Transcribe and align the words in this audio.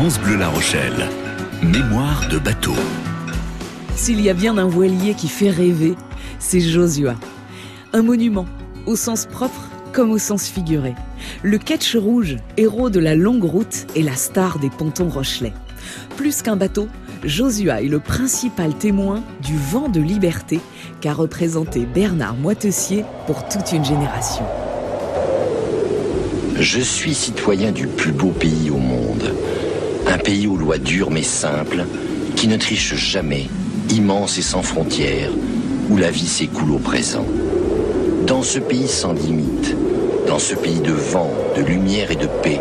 France 0.00 0.18
Bleu 0.18 0.36
La 0.36 0.48
Rochelle. 0.48 1.10
Mémoire 1.62 2.26
de 2.30 2.38
bateau. 2.38 2.72
S'il 3.96 4.22
y 4.22 4.30
a 4.30 4.32
bien 4.32 4.56
un 4.56 4.66
voilier 4.66 5.12
qui 5.12 5.28
fait 5.28 5.50
rêver, 5.50 5.94
c'est 6.38 6.62
Josua. 6.62 7.16
Un 7.92 8.00
monument, 8.00 8.46
au 8.86 8.96
sens 8.96 9.26
propre 9.26 9.68
comme 9.92 10.10
au 10.10 10.16
sens 10.16 10.48
figuré. 10.48 10.94
Le 11.42 11.58
ketch 11.58 11.96
rouge, 11.96 12.38
héros 12.56 12.88
de 12.88 12.98
la 12.98 13.14
longue 13.14 13.44
route, 13.44 13.86
est 13.94 14.00
la 14.00 14.14
star 14.14 14.58
des 14.58 14.70
pontons 14.70 15.10
rochelais. 15.10 15.52
Plus 16.16 16.40
qu'un 16.40 16.56
bateau, 16.56 16.88
Josua 17.22 17.82
est 17.82 17.88
le 17.88 18.00
principal 18.00 18.72
témoin 18.72 19.22
du 19.42 19.58
vent 19.58 19.90
de 19.90 20.00
liberté 20.00 20.60
qu'a 21.02 21.12
représenté 21.12 21.80
Bernard 21.80 22.36
Moitessier 22.36 23.04
pour 23.26 23.46
toute 23.48 23.70
une 23.72 23.84
génération. 23.84 24.46
Je 26.58 26.80
suis 26.80 27.14
citoyen 27.14 27.70
du 27.70 27.86
plus 27.86 28.12
beau 28.12 28.30
pays 28.30 28.70
au 28.70 28.78
monde. 28.78 29.34
Un 30.10 30.18
pays 30.18 30.48
aux 30.48 30.56
lois 30.56 30.78
dures 30.78 31.12
mais 31.12 31.22
simples, 31.22 31.84
qui 32.34 32.48
ne 32.48 32.56
triche 32.56 32.96
jamais, 32.96 33.46
immense 33.90 34.38
et 34.38 34.42
sans 34.42 34.60
frontières, 34.60 35.30
où 35.88 35.96
la 35.96 36.10
vie 36.10 36.26
s'écoule 36.26 36.72
au 36.72 36.78
présent. 36.80 37.24
Dans 38.26 38.42
ce 38.42 38.58
pays 38.58 38.88
sans 38.88 39.12
limite, 39.12 39.76
dans 40.26 40.40
ce 40.40 40.56
pays 40.56 40.80
de 40.80 40.90
vent, 40.90 41.30
de 41.56 41.62
lumière 41.62 42.10
et 42.10 42.16
de 42.16 42.26
paix, 42.26 42.60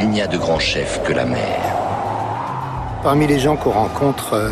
il 0.00 0.10
n'y 0.10 0.20
a 0.20 0.26
de 0.26 0.36
grand 0.36 0.58
chef 0.58 1.00
que 1.04 1.12
la 1.12 1.24
mer. 1.24 1.60
Parmi 3.04 3.28
les 3.28 3.38
gens 3.38 3.54
qu'on 3.54 3.70
rencontre, 3.70 4.34
euh, 4.34 4.50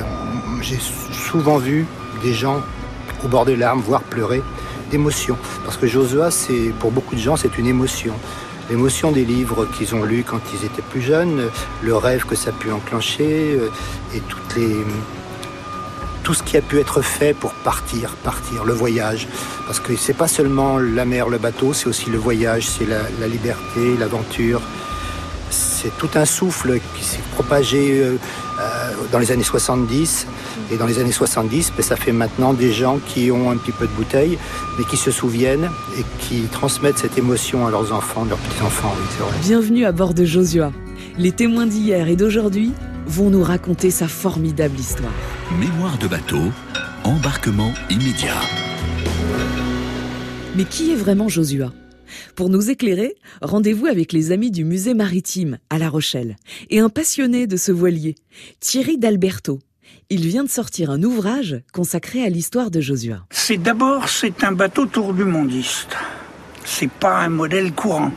j'ai 0.61 0.79
souvent 0.79 1.59
vu 1.59 1.87
des 2.23 2.35
gens 2.35 2.61
au 3.25 3.27
bord 3.27 3.47
des 3.47 3.57
larmes, 3.57 3.81
voire 3.81 4.03
pleurer, 4.03 4.43
d'émotion. 4.93 5.37
Parce 5.65 5.77
que 5.77 5.89
Josua, 5.89 6.29
pour 6.79 6.93
beaucoup 6.93 7.17
de 7.17 7.21
gens, 7.21 7.35
c'est 7.35 7.59
une 7.59 7.67
émotion. 7.67 8.15
L'émotion 8.71 9.13
des 9.13 9.25
livres 9.25 9.67
qu'ils 9.77 9.95
ont 9.95 10.05
lus 10.05 10.25
quand 10.27 10.41
ils 10.55 10.65
étaient 10.65 10.83
plus 10.83 11.03
jeunes, 11.03 11.51
le 11.83 11.97
rêve 11.97 12.25
que 12.25 12.35
ça 12.35 12.51
a 12.51 12.53
pu 12.53 12.71
enclencher, 12.71 13.59
euh, 13.59 13.69
et 14.15 14.23
tout 16.23 16.35
ce 16.35 16.43
qui 16.43 16.57
a 16.57 16.63
pu 16.63 16.79
être 16.79 17.03
fait 17.03 17.35
pour 17.35 17.53
partir, 17.53 18.11
partir, 18.23 18.65
le 18.65 18.73
voyage. 18.73 19.27
Parce 19.67 19.81
que 19.81 19.97
c'est 19.97 20.15
pas 20.15 20.29
seulement 20.29 20.79
la 20.79 21.05
mer, 21.05 21.29
le 21.29 21.39
bateau, 21.39 21.73
c'est 21.73 21.87
aussi 21.87 22.11
le 22.11 22.19
voyage, 22.19 22.67
c'est 22.67 22.87
la, 22.87 23.29
liberté, 23.29 23.97
l'aventure. 23.99 24.61
C'est 25.51 25.97
tout 25.99 26.11
un 26.15 26.25
souffle 26.25 26.79
qui 26.97 27.05
s'est 27.05 27.21
propagé 27.35 28.01
euh, 28.01 28.17
euh, 28.61 28.93
dans 29.11 29.19
les 29.19 29.33
années 29.33 29.43
70. 29.43 30.27
Et 30.71 30.77
dans 30.77 30.87
les 30.87 30.99
années 30.99 31.13
70, 31.13 31.73
ben, 31.77 31.83
ça 31.83 31.97
fait 31.97 32.13
maintenant 32.13 32.55
des 32.55 32.73
gens 32.73 32.99
qui 33.07 33.31
ont 33.31 33.51
un 33.51 33.57
petit 33.57 33.73
peu 33.73 33.87
de 33.87 33.93
bouteille, 33.93 34.39
mais 34.79 34.85
qui 34.85 34.97
se 34.97 35.11
souviennent 35.11 35.71
et 35.99 36.05
qui 36.33 36.49
transmettent 36.49 36.97
cette 36.97 37.19
émotion 37.19 37.67
à 37.67 37.71
leurs 37.71 37.93
enfants, 37.93 38.25
leurs 38.25 38.39
petits-enfants. 38.39 38.95
Bienvenue 39.43 39.85
à 39.85 39.93
bord 39.93 40.15
de 40.15 40.25
Josua. 40.25 40.73
Les 41.19 41.31
témoins 41.31 41.67
d'hier 41.67 42.09
et 42.09 42.17
d'aujourd'hui 42.17 42.73
vont 43.07 43.29
nous 43.29 43.43
raconter 43.43 43.91
sa 43.91 44.09
formidable 44.09 44.79
histoire. 44.79 45.13
Mémoire 45.61 45.99
de 45.99 46.07
bateau, 46.07 46.41
embarquement 47.05 47.75
immédiat. 47.91 48.41
Mais 50.57 50.65
qui 50.65 50.93
est 50.93 50.97
vraiment 50.97 51.29
Josua 51.29 51.71
pour 52.35 52.51
nous 52.51 52.71
éclairer, 52.71 53.15
rendez-vous 53.41 53.87
avec 53.87 54.13
les 54.13 54.33
amis 54.33 54.51
du 54.51 54.65
musée 54.65 54.95
maritime 54.95 55.59
à 55.71 55.79
La 55.79 55.89
Rochelle 55.89 56.37
et 56.69 56.79
un 56.79 56.91
passionné 56.91 57.47
de 57.47 57.57
ce 57.57 57.73
voilier, 57.73 58.17
Thierry 58.61 58.99
d'Alberto. 58.99 59.61
Il 60.11 60.27
vient 60.27 60.45
de 60.45 60.51
sortir 60.51 60.91
un 60.91 61.03
ouvrage 61.03 61.63
consacré 61.73 62.23
à 62.23 62.29
l'histoire 62.29 62.71
de 62.71 62.81
Josua. 62.81 63.25
C'est 63.31 63.57
d'abord 63.57 64.09
c'est 64.09 64.45
un 64.45 64.53
bateau 64.53 64.87
tour 64.87 65.15
du 65.15 65.25
mondiste. 65.25 65.97
C'est 66.65 66.91
pas 66.91 67.19
un 67.19 67.29
modèle 67.29 67.73
courant. 67.73 68.13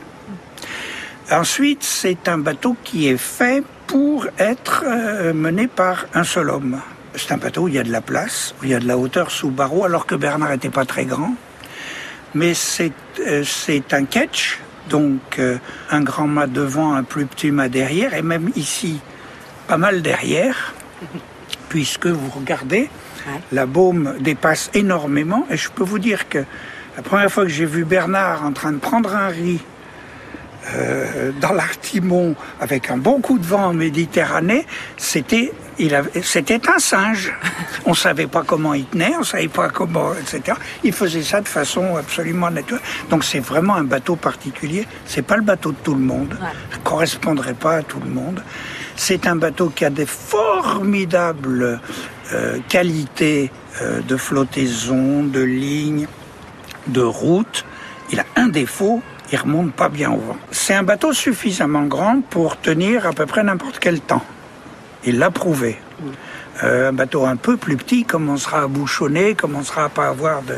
Ensuite, 1.30 1.82
c'est 1.82 2.28
un 2.28 2.38
bateau 2.38 2.76
qui 2.84 3.08
est 3.08 3.16
fait 3.16 3.64
pour 3.86 4.26
être 4.38 4.84
euh, 4.86 5.32
mené 5.32 5.66
par 5.66 6.06
un 6.14 6.24
seul 6.24 6.50
homme. 6.50 6.80
C'est 7.14 7.32
un 7.32 7.36
bateau 7.36 7.62
où 7.62 7.68
il 7.68 7.74
y 7.74 7.78
a 7.78 7.82
de 7.82 7.90
la 7.90 8.00
place, 8.00 8.54
où 8.60 8.64
il 8.64 8.70
y 8.70 8.74
a 8.74 8.78
de 8.78 8.86
la 8.86 8.96
hauteur 8.96 9.30
sous 9.30 9.50
barreau, 9.50 9.84
alors 9.84 10.06
que 10.06 10.14
Bernard 10.14 10.50
n'était 10.50 10.68
pas 10.68 10.84
très 10.84 11.04
grand. 11.04 11.34
Mais 12.34 12.54
c'est 12.54 12.92
euh, 13.26 13.44
un 13.92 14.04
catch, 14.04 14.60
donc 14.88 15.38
euh, 15.38 15.58
un 15.90 16.00
grand 16.00 16.26
mât 16.28 16.46
devant, 16.46 16.94
un 16.94 17.02
plus 17.02 17.26
petit 17.26 17.50
mât 17.50 17.68
derrière, 17.68 18.14
et 18.14 18.22
même 18.22 18.50
ici, 18.54 19.00
pas 19.66 19.78
mal 19.78 20.02
derrière, 20.02 20.74
puisque 21.68 22.06
vous 22.06 22.30
regardez, 22.30 22.88
la 23.50 23.66
baume 23.66 24.14
dépasse 24.20 24.70
énormément. 24.74 25.46
Et 25.50 25.56
je 25.56 25.70
peux 25.70 25.82
vous 25.82 25.98
dire 25.98 26.28
que 26.28 26.44
la 26.96 27.02
première 27.02 27.30
fois 27.30 27.44
que 27.44 27.50
j'ai 27.50 27.66
vu 27.66 27.84
Bernard 27.84 28.44
en 28.44 28.52
train 28.52 28.72
de 28.72 28.78
prendre 28.78 29.14
un 29.14 29.28
riz 29.28 29.60
euh, 30.74 31.30
dans 31.40 31.52
l'Artimon 31.52 32.34
avec 32.60 32.90
un 32.90 32.96
bon 32.96 33.20
coup 33.20 33.38
de 33.38 33.46
vent 33.46 33.66
en 33.66 33.74
Méditerranée, 33.74 34.66
c'était 34.96 35.52
c'était 36.22 36.68
un 36.68 36.78
singe. 36.78 37.32
On 37.84 37.92
savait 37.92 38.26
pas 38.26 38.42
comment 38.44 38.72
il 38.72 38.86
tenait, 38.86 39.12
on 39.18 39.22
savait 39.22 39.48
pas 39.48 39.68
comment, 39.68 40.12
etc. 40.14 40.56
Il 40.82 40.92
faisait 40.92 41.22
ça 41.22 41.42
de 41.42 41.48
façon 41.48 41.96
absolument 41.96 42.50
naturelle. 42.50 42.82
Donc 43.10 43.24
c'est 43.24 43.40
vraiment 43.40 43.74
un 43.74 43.84
bateau 43.84 44.16
particulier. 44.16 44.86
C'est 45.04 45.22
pas 45.22 45.36
le 45.36 45.42
bateau 45.42 45.72
de 45.72 45.76
tout 45.84 45.94
le 45.94 46.00
monde. 46.00 46.34
ne 46.40 46.82
correspondrait 46.82 47.54
pas 47.54 47.76
à 47.76 47.82
tout 47.82 48.00
le 48.00 48.10
monde. 48.10 48.42
C'est 48.96 49.26
un 49.26 49.36
bateau 49.36 49.68
qui 49.68 49.84
a 49.84 49.90
des 49.90 50.06
formidables 50.06 51.80
euh, 52.32 52.58
qualités 52.68 53.50
euh, 53.82 54.00
de 54.00 54.16
flottaison, 54.16 55.24
de 55.24 55.42
ligne, 55.42 56.06
de 56.88 57.00
route. 57.00 57.64
Il 58.12 58.20
a 58.20 58.24
un 58.36 58.48
défaut, 58.48 59.02
il 59.32 59.38
remonte 59.38 59.72
pas 59.72 59.88
bien 59.88 60.10
au 60.10 60.18
vent. 60.18 60.36
C'est 60.50 60.74
un 60.74 60.82
bateau 60.82 61.12
suffisamment 61.12 61.84
grand 61.84 62.20
pour 62.20 62.60
tenir 62.60 63.06
à 63.06 63.12
peu 63.12 63.26
près 63.26 63.42
n'importe 63.42 63.78
quel 63.78 64.00
temps. 64.00 64.24
Il 65.04 65.18
l'a 65.18 65.30
prouvé. 65.30 65.78
Euh, 66.64 66.88
un 66.88 66.92
bateau 66.92 67.26
un 67.26 67.36
peu 67.36 67.56
plus 67.56 67.76
petit 67.76 68.04
commencera 68.04 68.62
à 68.62 68.66
bouchonner, 68.66 69.34
commencera 69.34 69.84
à 69.84 69.88
pas 69.88 70.08
avoir 70.08 70.42
de. 70.42 70.56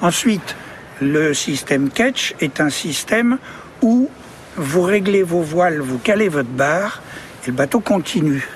Ensuite, 0.00 0.56
le 1.00 1.34
système 1.34 1.90
catch 1.90 2.34
est 2.40 2.60
un 2.60 2.70
système 2.70 3.38
où 3.80 4.08
vous 4.56 4.82
réglez 4.82 5.22
vos 5.22 5.42
voiles, 5.42 5.80
vous 5.80 5.98
calez 5.98 6.28
votre 6.28 6.48
barre 6.48 7.02
et 7.44 7.48
le 7.48 7.54
bateau 7.54 7.80
continue 7.80 8.46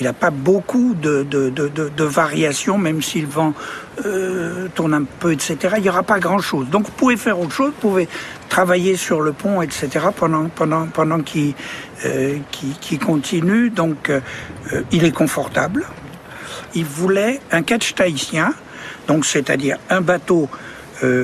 il 0.00 0.04
n'a 0.04 0.12
pas 0.12 0.30
beaucoup 0.30 0.94
de, 0.94 1.24
de, 1.24 2.04
variations, 2.04 2.78
même 2.78 3.02
si 3.02 3.20
le 3.20 3.26
vent 3.26 3.52
euh, 4.04 4.68
tourne 4.74 4.94
un 4.94 5.04
peu, 5.04 5.32
etc. 5.32 5.74
Il 5.76 5.82
n'y 5.82 5.88
aura 5.88 6.02
pas 6.02 6.20
grand-chose. 6.20 6.68
Donc 6.70 6.86
vous 6.86 6.92
pouvez 6.92 7.16
faire 7.16 7.38
autre 7.38 7.52
chose, 7.52 7.72
vous 7.74 7.88
pouvez 7.88 8.08
travailler 8.48 8.96
sur 8.96 9.20
le 9.20 9.32
pont, 9.32 9.60
etc. 9.60 10.06
pendant, 10.14 10.48
qu'il 11.20 11.54
euh, 12.04 12.38
qui, 12.50 12.98
continue. 12.98 13.70
Donc 13.70 14.10
euh, 14.10 14.20
il 14.92 15.04
est 15.04 15.12
confortable. 15.12 15.84
Il 16.74 16.84
voulait 16.84 17.40
un 17.50 17.62
catch 17.62 17.94
tahitien, 17.94 18.52
donc 19.08 19.26
c'est-à-dire 19.26 19.78
un 19.90 20.00
bateau 20.00 20.48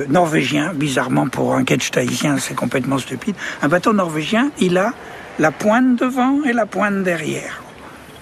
norvégien, 0.07 0.71
bizarrement 0.73 1.27
pour 1.27 1.53
un 1.53 1.65
catch 1.65 1.91
tahitien 1.91 2.37
c'est 2.37 2.55
complètement 2.55 2.97
stupide, 2.97 3.35
un 3.61 3.67
bateau 3.67 3.91
norvégien, 3.91 4.51
il 4.57 4.77
a 4.77 4.93
la 5.37 5.51
pointe 5.51 5.99
devant 5.99 6.43
et 6.45 6.53
la 6.53 6.65
pointe 6.65 7.03
derrière. 7.03 7.64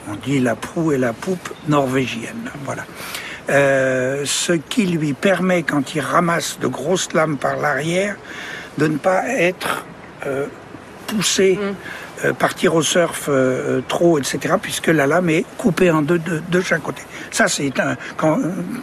On 0.10 0.16
dit 0.16 0.40
la 0.40 0.56
proue 0.56 0.92
et 0.92 0.98
la 0.98 1.14
poupe 1.14 1.50
norvégienne. 1.68 2.52
Voilà. 2.66 2.86
Euh, 3.50 4.24
ce 4.26 4.54
qui 4.54 4.86
lui 4.86 5.14
permet, 5.14 5.64
quand 5.64 5.96
il 5.96 6.02
ramasse 6.02 6.60
de 6.60 6.68
grosses 6.68 7.12
lames 7.14 7.38
par 7.38 7.58
l'arrière, 7.58 8.16
de 8.78 8.88
ne 8.88 8.98
pas 8.98 9.28
être 9.28 9.86
euh, 10.26 10.46
poussé, 11.08 11.60
mm. 11.62 12.26
euh, 12.26 12.34
partir 12.34 12.76
au 12.76 12.82
surf 12.82 13.30
trop, 13.88 14.18
etc., 14.18 14.56
puisque 14.62 14.88
la 14.88 15.08
lame 15.08 15.30
est 15.30 15.46
coupée 15.58 15.92
en 15.92 16.02
deux 16.02 16.20
de 16.20 16.62
chaque 16.62 16.84
côté. 16.84 17.02
Ça, 17.34 17.48
c'est 17.48 17.80
un, 17.80 17.98
quand, 18.16 18.38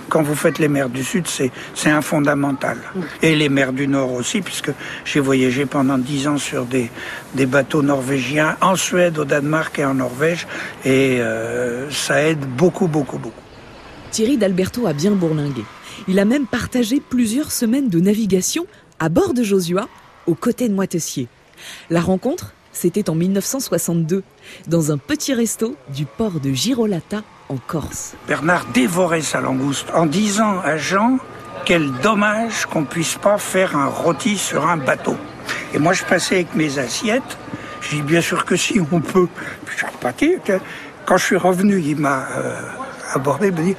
quand 0.09 0.23
vous 0.23 0.35
faites 0.35 0.59
les 0.59 0.67
mers 0.67 0.89
du 0.89 1.05
Sud, 1.05 1.29
c'est, 1.29 1.53
c'est 1.73 1.91
un 1.91 2.03
fondamental. 2.03 2.79
Et 3.23 3.37
les 3.37 3.49
mers 3.49 3.73
du 3.73 3.87
Nord 3.87 4.13
aussi, 4.13 4.41
puisque 4.41 4.73
j'ai 5.05 5.21
voyagé 5.21 5.67
pendant 5.67 5.97
dix 5.97 6.27
ans 6.27 6.37
sur 6.37 6.65
des, 6.65 6.91
des 7.37 7.47
bateaux 7.47 7.81
norvégiens 7.81 8.57
en 8.61 8.75
Suède, 8.75 9.21
au 9.21 9.25
Danemark 9.25 9.79
et 9.79 9.85
en 9.85 9.95
Norvège, 9.95 10.49
et 10.85 11.21
euh, 11.21 11.89
ça 11.93 12.25
aide 12.25 12.41
beaucoup, 12.41 12.89
beaucoup, 12.89 13.19
beaucoup. 13.19 13.41
Thierry 14.11 14.37
d'Alberto 14.37 14.85
a 14.89 14.95
bien 14.95 15.13
bourlingué. 15.13 15.63
Il 16.09 16.19
a 16.19 16.25
même 16.25 16.49
partagé 16.49 16.99
plusieurs 16.99 17.53
semaines 17.53 17.89
de 17.89 18.01
navigation 18.01 18.67
à 18.99 19.09
bord 19.11 19.33
de 19.33 19.45
Josua, 19.45 19.87
aux 20.27 20.35
côtés 20.35 20.69
de 20.69 20.75
Moitessier. 20.75 21.29
La 21.89 22.01
rencontre, 22.01 22.53
c'était 22.73 23.11
en 23.11 23.15
1962, 23.15 24.25
dans 24.67 24.91
un 24.91 24.99
petit 24.99 25.35
resto 25.35 25.77
du 25.95 26.05
port 26.05 26.41
de 26.41 26.51
Girolata 26.51 27.23
en 27.51 27.57
Corse. 27.67 28.15
Bernard 28.29 28.65
dévorait 28.73 29.23
sa 29.23 29.41
langouste 29.41 29.89
en 29.93 30.07
disant 30.07 30.61
à 30.65 30.77
Jean 30.77 31.19
quel 31.65 31.93
dommage 31.95 32.67
qu'on 32.67 32.85
puisse 32.85 33.17
pas 33.17 33.39
faire 33.39 33.77
un 33.77 33.87
rôti 33.87 34.39
sur 34.39 34.67
un 34.67 34.77
bateau. 34.77 35.17
Et 35.75 35.79
moi 35.79 35.93
je 35.93 36.05
passais 36.05 36.37
avec 36.37 36.55
mes 36.55 36.79
assiettes, 36.79 37.39
je 37.81 37.97
dis 37.97 38.03
bien 38.03 38.21
sûr 38.21 38.45
que 38.45 38.57
si 38.57 38.81
on 38.93 39.01
peut. 39.01 39.29
Puis 39.67 39.77
je 39.79 39.87
repartais. 39.87 40.39
Quand 41.07 41.17
je 41.17 41.25
suis 41.25 41.37
revenu, 41.37 41.81
il 41.81 41.97
m'a 41.97 42.29
euh, 42.37 42.61
abordé, 43.15 43.49
il 43.49 43.55
me 43.55 43.63
dit 43.63 43.77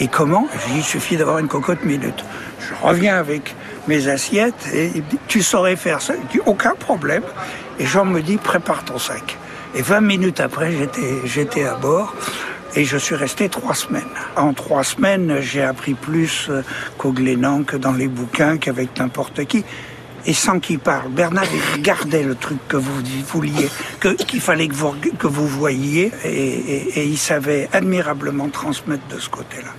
et 0.00 0.08
comment? 0.08 0.46
Je 0.52 0.72
dis 0.72 0.78
il 0.78 0.84
suffit 0.84 1.16
d'avoir 1.16 1.38
une 1.38 1.48
cocotte 1.48 1.84
minute. 1.84 2.24
Je 2.60 2.86
reviens 2.86 3.16
avec 3.16 3.54
mes 3.88 4.08
assiettes 4.08 4.68
et 4.72 4.92
il 4.94 5.02
me 5.02 5.10
dit 5.10 5.18
tu 5.28 5.42
saurais 5.42 5.76
faire 5.76 6.02
ça 6.02 6.12
aucun 6.44 6.74
problème. 6.74 7.22
Et 7.78 7.86
Jean 7.86 8.04
me 8.04 8.20
dit 8.20 8.36
prépare 8.36 8.84
ton 8.84 8.98
sac. 8.98 9.38
Et 9.74 9.82
20 9.82 10.00
minutes 10.00 10.40
après, 10.40 10.72
j'étais, 10.72 11.20
j'étais 11.24 11.64
à 11.64 11.74
bord. 11.74 12.14
Et 12.74 12.84
je 12.84 12.96
suis 12.96 13.14
resté 13.14 13.48
trois 13.48 13.74
semaines. 13.74 14.04
En 14.36 14.52
trois 14.52 14.84
semaines, 14.84 15.40
j'ai 15.40 15.62
appris 15.62 15.94
plus 15.94 16.48
euh, 16.50 16.62
qu'au 16.96 17.12
Glénan, 17.12 17.64
que 17.64 17.76
dans 17.76 17.92
les 17.92 18.08
bouquins, 18.08 18.58
qu'avec 18.58 18.98
n'importe 18.98 19.44
qui. 19.46 19.64
Et 20.26 20.34
sans 20.34 20.60
qu'il 20.60 20.78
parle. 20.78 21.10
Bernard, 21.10 21.46
il 21.52 21.78
regardait 21.78 22.22
le 22.22 22.34
truc 22.34 22.58
que 22.68 22.76
vous 22.76 23.02
vouliez, 23.26 23.68
qu'il 24.26 24.40
fallait 24.40 24.68
que 24.68 25.26
vous, 25.26 25.46
voyiez, 25.46 26.12
et 26.24 27.04
il 27.04 27.16
savait 27.16 27.68
admirablement 27.72 28.48
transmettre 28.48 29.06
de 29.08 29.18
ce 29.18 29.28
côté-là. 29.30 29.70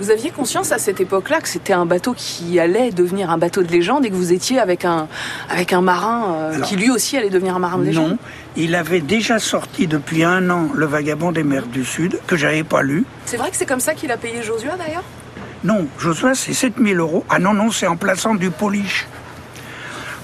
Vous 0.00 0.12
aviez 0.12 0.30
conscience 0.30 0.70
à 0.70 0.78
cette 0.78 1.00
époque-là 1.00 1.40
que 1.40 1.48
c'était 1.48 1.72
un 1.72 1.84
bateau 1.84 2.14
qui 2.16 2.60
allait 2.60 2.92
devenir 2.92 3.30
un 3.30 3.38
bateau 3.38 3.64
de 3.64 3.68
légende 3.68 4.04
et 4.04 4.10
que 4.10 4.14
vous 4.14 4.32
étiez 4.32 4.60
avec 4.60 4.84
un, 4.84 5.08
avec 5.50 5.72
un 5.72 5.80
marin 5.80 6.34
euh, 6.34 6.54
Alors, 6.54 6.68
qui 6.68 6.76
lui 6.76 6.88
aussi 6.88 7.16
allait 7.16 7.30
devenir 7.30 7.56
un 7.56 7.58
marin 7.58 7.78
de 7.78 7.84
légende? 7.84 8.10
Non, 8.12 8.18
il 8.56 8.76
avait 8.76 9.00
déjà 9.00 9.40
sorti 9.40 9.88
depuis 9.88 10.22
un 10.22 10.50
an 10.50 10.68
Le 10.72 10.86
Vagabond 10.86 11.32
des 11.32 11.42
mers 11.42 11.66
du 11.66 11.84
Sud, 11.84 12.20
que 12.28 12.36
j'avais 12.36 12.62
pas 12.62 12.82
lu. 12.82 13.06
C'est 13.24 13.38
vrai 13.38 13.50
que 13.50 13.56
c'est 13.56 13.66
comme 13.66 13.80
ça 13.80 13.94
qu'il 13.94 14.12
a 14.12 14.16
payé 14.16 14.40
Josua 14.40 14.76
d'ailleurs? 14.76 15.04
Non, 15.64 15.88
Josué, 15.98 16.36
c'est 16.36 16.52
7000 16.52 16.96
euros. 17.00 17.24
Ah 17.28 17.40
non, 17.40 17.52
non, 17.52 17.72
c'est 17.72 17.88
en 17.88 17.96
plaçant 17.96 18.36
du 18.36 18.50
polish. 18.50 19.08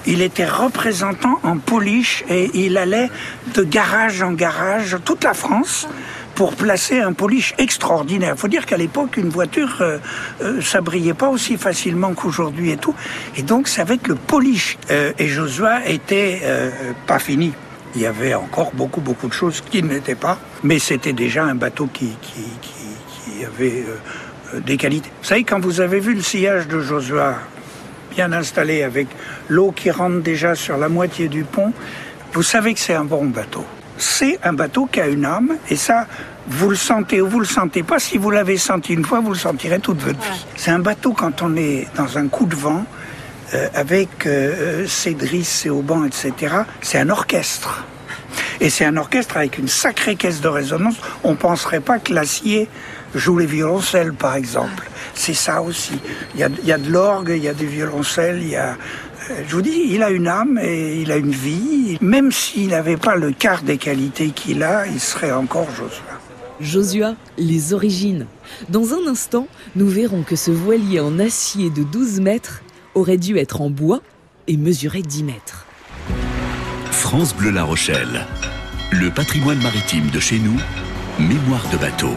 Il 0.07 0.21
était 0.21 0.45
représentant 0.45 1.39
en 1.43 1.57
polish 1.57 2.23
et 2.29 2.49
il 2.53 2.77
allait 2.77 3.09
de 3.53 3.63
garage 3.63 4.21
en 4.21 4.31
garage, 4.31 4.97
toute 5.03 5.23
la 5.25 5.33
France, 5.33 5.87
pour 6.35 6.53
placer 6.55 6.99
un 6.99 7.13
polish 7.13 7.55
extraordinaire. 7.57 8.33
Il 8.35 8.39
faut 8.39 8.49
dire 8.49 8.65
qu'à 8.65 8.77
l'époque, 8.77 9.17
une 9.17 9.29
voiture, 9.29 9.77
euh, 9.79 9.97
euh, 10.41 10.61
ça 10.61 10.81
brillait 10.81 11.13
pas 11.13 11.29
aussi 11.29 11.57
facilement 11.57 12.13
qu'aujourd'hui 12.13 12.71
et 12.71 12.77
tout. 12.77 12.93
Et 13.37 13.41
donc, 13.41 13.67
c'est 13.67 13.81
avec 13.81 14.07
le 14.07 14.15
polish. 14.15 14.77
Euh, 14.91 15.13
et 15.17 15.27
Josué 15.27 15.77
était 15.87 16.41
euh, 16.43 16.69
pas 17.07 17.19
fini. 17.19 17.53
Il 17.95 18.01
y 18.01 18.05
avait 18.05 18.33
encore 18.33 18.71
beaucoup, 18.73 18.99
beaucoup 18.99 19.29
de 19.29 19.33
choses 19.33 19.61
qui 19.61 19.81
n'étaient 19.81 20.15
pas. 20.15 20.37
Mais 20.63 20.79
c'était 20.79 21.13
déjà 21.13 21.45
un 21.45 21.55
bateau 21.55 21.87
qui, 21.87 22.13
avait 23.45 23.85
euh, 24.53 24.59
des 24.59 24.75
qualités. 24.75 25.09
Vous 25.21 25.27
savez, 25.27 25.45
quand 25.45 25.61
vous 25.61 25.79
avez 25.79 26.01
vu 26.01 26.13
le 26.13 26.21
sillage 26.21 26.67
de 26.67 26.81
Josué 26.81 27.31
bien 28.11 28.31
installé 28.33 28.83
avec 28.83 29.07
l'eau 29.47 29.71
qui 29.71 29.91
rentre 29.91 30.21
déjà 30.21 30.55
sur 30.55 30.77
la 30.77 30.89
moitié 30.89 31.29
du 31.29 31.43
pont, 31.43 31.71
vous 32.33 32.43
savez 32.43 32.73
que 32.73 32.79
c'est 32.79 32.93
un 32.93 33.05
bon 33.05 33.25
bateau. 33.25 33.65
C'est 33.97 34.39
un 34.43 34.53
bateau 34.53 34.87
qui 34.91 34.99
a 34.99 35.07
une 35.07 35.25
âme 35.25 35.57
et 35.69 35.75
ça, 35.75 36.07
vous 36.47 36.69
le 36.69 36.75
sentez 36.75 37.21
ou 37.21 37.27
vous 37.27 37.39
le 37.39 37.45
sentez 37.45 37.83
pas. 37.83 37.99
Si 37.99 38.17
vous 38.17 38.31
l'avez 38.31 38.57
senti 38.57 38.93
une 38.93 39.05
fois, 39.05 39.19
vous 39.19 39.31
le 39.31 39.37
sentirez 39.37 39.79
toute 39.79 40.01
votre 40.01 40.19
vie. 40.19 40.45
C'est 40.55 40.71
un 40.71 40.79
bateau 40.79 41.13
quand 41.13 41.41
on 41.41 41.55
est 41.55 41.87
dans 41.95 42.17
un 42.17 42.27
coup 42.27 42.45
de 42.45 42.55
vent, 42.55 42.85
euh, 43.53 43.67
avec 43.73 44.25
euh, 44.25 44.85
ses 44.87 45.13
drisses, 45.13 45.49
ses 45.49 45.69
haubans, 45.69 46.05
etc. 46.05 46.55
C'est 46.81 46.99
un 46.99 47.09
orchestre. 47.09 47.85
Et 48.59 48.69
c'est 48.69 48.85
un 48.85 48.97
orchestre 48.97 49.37
avec 49.37 49.57
une 49.57 49.67
sacrée 49.67 50.15
caisse 50.15 50.41
de 50.41 50.47
résonance. 50.47 50.95
On 51.23 51.31
ne 51.31 51.35
penserait 51.35 51.79
pas 51.79 51.99
que 51.99 52.13
l'acier 52.13 52.67
joue 53.13 53.37
les 53.37 53.45
violoncelles, 53.45 54.13
par 54.13 54.35
exemple. 54.35 54.89
C'est 55.13 55.33
ça 55.33 55.61
aussi. 55.61 55.99
Il 56.33 56.41
y 56.41 56.43
a, 56.43 56.49
il 56.61 56.67
y 56.67 56.71
a 56.71 56.77
de 56.77 56.89
l'orgue, 56.91 57.33
il 57.35 57.43
y 57.43 57.47
a 57.47 57.53
des 57.53 57.65
violoncelles, 57.65 58.41
il 58.41 58.49
y 58.49 58.55
a... 58.55 58.75
Je 59.47 59.55
vous 59.55 59.61
dis, 59.61 59.87
il 59.89 60.03
a 60.03 60.09
une 60.09 60.27
âme 60.27 60.59
et 60.61 61.01
il 61.01 61.11
a 61.11 61.17
une 61.17 61.31
vie. 61.31 61.97
Même 62.01 62.31
s'il 62.31 62.69
n'avait 62.69 62.97
pas 62.97 63.15
le 63.15 63.31
quart 63.31 63.63
des 63.63 63.77
qualités 63.77 64.29
qu'il 64.29 64.63
a, 64.63 64.85
il 64.87 64.99
serait 64.99 65.31
encore 65.31 65.67
Josué. 65.71 66.01
Josua, 66.61 67.15
les 67.37 67.73
origines. 67.73 68.27
Dans 68.69 68.93
un 68.93 69.07
instant, 69.07 69.47
nous 69.75 69.87
verrons 69.87 70.23
que 70.23 70.35
ce 70.35 70.51
voilier 70.51 70.99
en 70.99 71.19
acier 71.19 71.69
de 71.69 71.83
12 71.83 72.21
mètres 72.21 72.61
aurait 72.93 73.17
dû 73.17 73.37
être 73.37 73.61
en 73.61 73.69
bois 73.69 74.01
et 74.47 74.57
mesurer 74.57 75.01
10 75.01 75.23
mètres. 75.23 75.65
France 76.91 77.35
Bleu 77.35 77.51
La 77.51 77.63
Rochelle. 77.63 78.25
Le 78.91 79.09
patrimoine 79.09 79.61
maritime 79.61 80.09
de 80.11 80.19
chez 80.19 80.39
nous, 80.39 80.57
mémoire 81.19 81.65
de 81.71 81.77
bateau. 81.77 82.11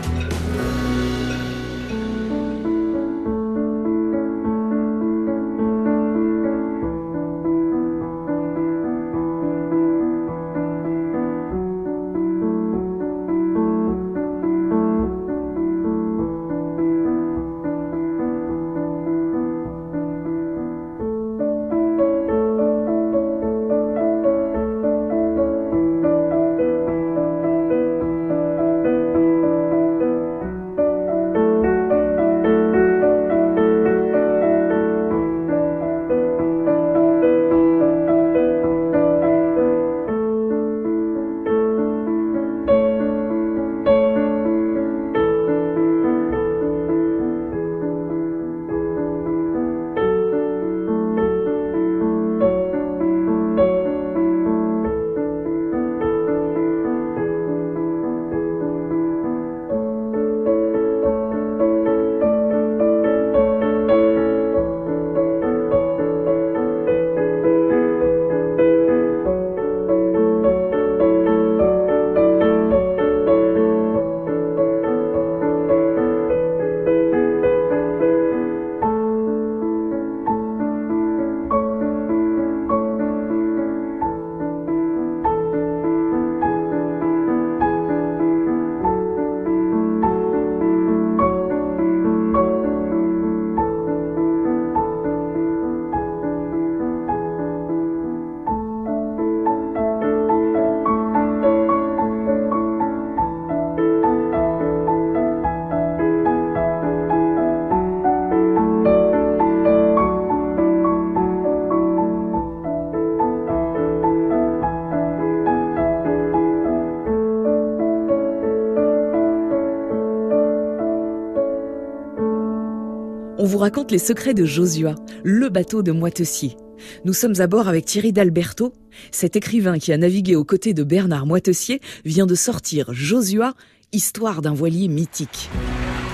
On 123.40 123.44
vous 123.44 123.58
raconte 123.58 123.92
les 123.92 123.98
secrets 123.98 124.34
de 124.34 124.44
Josua, 124.44 124.96
le 125.22 125.48
bateau 125.48 125.82
de 125.84 125.92
Moitessier. 125.92 126.56
Nous 127.04 127.12
sommes 127.12 127.40
à 127.40 127.46
bord 127.46 127.68
avec 127.68 127.84
Thierry 127.84 128.12
d'Alberto. 128.12 128.72
Cet 129.12 129.36
écrivain 129.36 129.78
qui 129.78 129.92
a 129.92 129.96
navigué 129.96 130.34
aux 130.34 130.44
côtés 130.44 130.74
de 130.74 130.82
Bernard 130.82 131.24
Moitessier 131.24 131.80
vient 132.04 132.26
de 132.26 132.34
sortir 132.34 132.92
Josua, 132.92 133.54
histoire 133.92 134.42
d'un 134.42 134.54
voilier 134.54 134.88
mythique. 134.88 135.50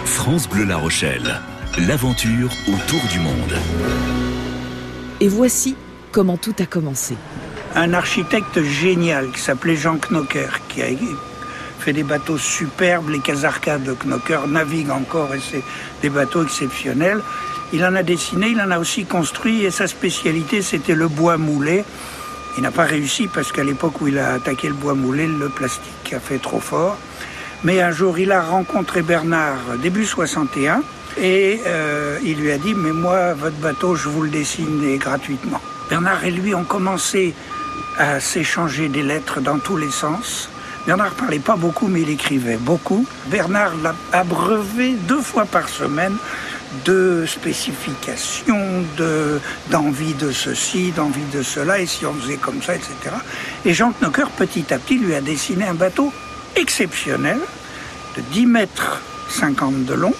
France 0.05 0.47
Bleu 0.51 0.67
La 0.67 0.77
Rochelle. 0.77 1.41
L'aventure 1.89 2.51
autour 2.69 3.01
du 3.11 3.19
monde. 3.21 3.55
Et 5.23 5.29
voici 5.29 5.77
comment 6.13 6.37
tout 6.37 6.55
a 6.59 6.67
commencé. 6.67 7.17
Un 7.75 7.95
architecte 7.95 8.63
génial 8.63 9.33
qui 9.33 9.41
s'appelait 9.41 9.77
Jean 9.77 9.97
Knocker, 9.97 10.61
qui 10.69 10.83
a 10.83 10.91
fait 11.85 11.93
des 11.93 12.03
bateaux 12.03 12.39
superbes. 12.39 13.11
Les 13.11 13.19
casarcades 13.19 13.85
de 13.85 13.93
Knocker 13.93 14.47
naviguent 14.49 14.91
encore 14.91 15.35
et 15.35 15.41
c'est 15.41 15.63
des 16.01 16.09
bateaux 16.09 16.43
exceptionnels. 16.43 17.21
Il 17.75 17.85
en 17.85 17.95
a 17.95 18.03
dessiné, 18.03 18.49
il 18.49 18.61
en 18.61 18.71
a 18.71 18.79
aussi 18.79 19.05
construit 19.05 19.65
et 19.65 19.71
sa 19.71 19.87
spécialité 19.87 20.63
c'était 20.63 20.95
le 20.95 21.09
bois 21.09 21.37
moulé. 21.37 21.85
Il 22.57 22.63
n'a 22.63 22.71
pas 22.71 22.85
réussi 22.85 23.29
parce 23.29 23.53
qu'à 23.53 23.65
l'époque 23.65 24.01
où 24.01 24.09
il 24.09 24.19
a 24.19 24.33
attaqué 24.33 24.69
le 24.69 24.75
bois 24.75 24.95
moulé, 24.95 25.27
le 25.27 25.51
plastique 25.51 26.15
a 26.15 26.21
fait 26.21 26.39
trop 26.39 26.61
fort. 26.61 26.97
Mais 27.65 27.83
un 27.83 27.91
jour, 27.91 28.19
il 28.19 28.33
a 28.33 28.41
rencontré 28.41 29.03
Bernard 29.03 29.77
début 29.83 30.07
61 30.07 30.83
et 31.21 31.61
euh, 31.67 32.19
il 32.25 32.39
lui 32.39 32.51
a 32.51 32.57
dit 32.57 32.73
Mais 32.75 32.93
moi, 32.93 33.35
votre 33.35 33.57
bateau, 33.57 33.95
je 33.95 34.09
vous 34.09 34.23
le 34.23 34.31
dessine 34.31 34.97
gratuitement. 34.97 35.61
Bernard 35.91 36.25
et 36.25 36.31
lui 36.31 36.55
ont 36.55 36.65
commencé 36.65 37.35
à 37.99 38.21
s'échanger 38.21 38.89
des 38.89 39.03
lettres 39.03 39.41
dans 39.43 39.59
tous 39.59 39.77
les 39.77 39.91
sens. 39.91 40.49
Bernard 40.87 41.15
parlait 41.15 41.39
pas 41.39 41.57
beaucoup, 41.57 41.89
mais 41.89 42.03
il 42.03 42.11
écrivait 42.11 42.59
beaucoup. 42.59 43.07
Bernard 43.27 43.73
l'a 43.83 43.95
abreuvé 44.13 44.93
deux 45.09 45.21
fois 45.21 45.47
par 45.47 45.69
semaine 45.69 46.17
de 46.85 47.25
spécifications, 47.27 48.85
de, 48.99 49.41
d'envie 49.71 50.13
de 50.15 50.31
ceci, 50.31 50.91
d'envie 50.91 51.25
de 51.33 51.43
cela, 51.43 51.79
et 51.79 51.87
si 51.87 52.05
on 52.05 52.13
faisait 52.15 52.37
comme 52.37 52.63
ça, 52.63 52.75
etc. 52.75 52.93
Et 53.65 53.73
Jean 53.73 53.93
Knocker, 54.01 54.29
petit 54.31 54.75
à 54.75 54.79
petit, 54.79 54.99
lui 54.99 55.15
a 55.15 55.21
dessiné 55.21 55.65
un 55.65 55.75
bateau 55.75 56.13
exceptionnel 56.57 57.39
de 58.17 58.23
10 58.33 58.47
mètres 58.47 59.01
50 59.31 59.85
de 59.87 59.95
long, 59.95 60.15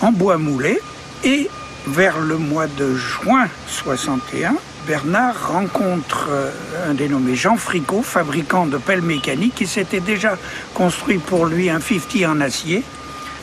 en 0.00 0.12
bois 0.12 0.36
moulé, 0.36 0.80
et 1.24 1.48
vers 1.86 2.20
le 2.20 2.36
mois 2.36 2.66
de 2.66 2.94
juin 2.94 3.48
61, 3.68 4.54
Bernard 4.90 5.52
rencontre 5.52 6.30
euh, 6.32 6.50
un 6.90 6.94
dénommé 6.94 7.36
Jean 7.36 7.56
Fricot, 7.56 8.02
fabricant 8.02 8.66
de 8.66 8.76
pelles 8.76 9.02
mécaniques, 9.02 9.54
qui 9.54 9.68
s'était 9.68 10.00
déjà 10.00 10.36
construit 10.74 11.18
pour 11.18 11.46
lui 11.46 11.70
un 11.70 11.78
50 11.78 12.24
en 12.24 12.40
acier. 12.40 12.82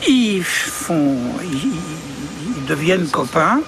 Ils 0.06 0.44
font, 0.44 1.16
ils, 1.50 2.66
deviennent 2.66 3.08
copains. 3.08 3.62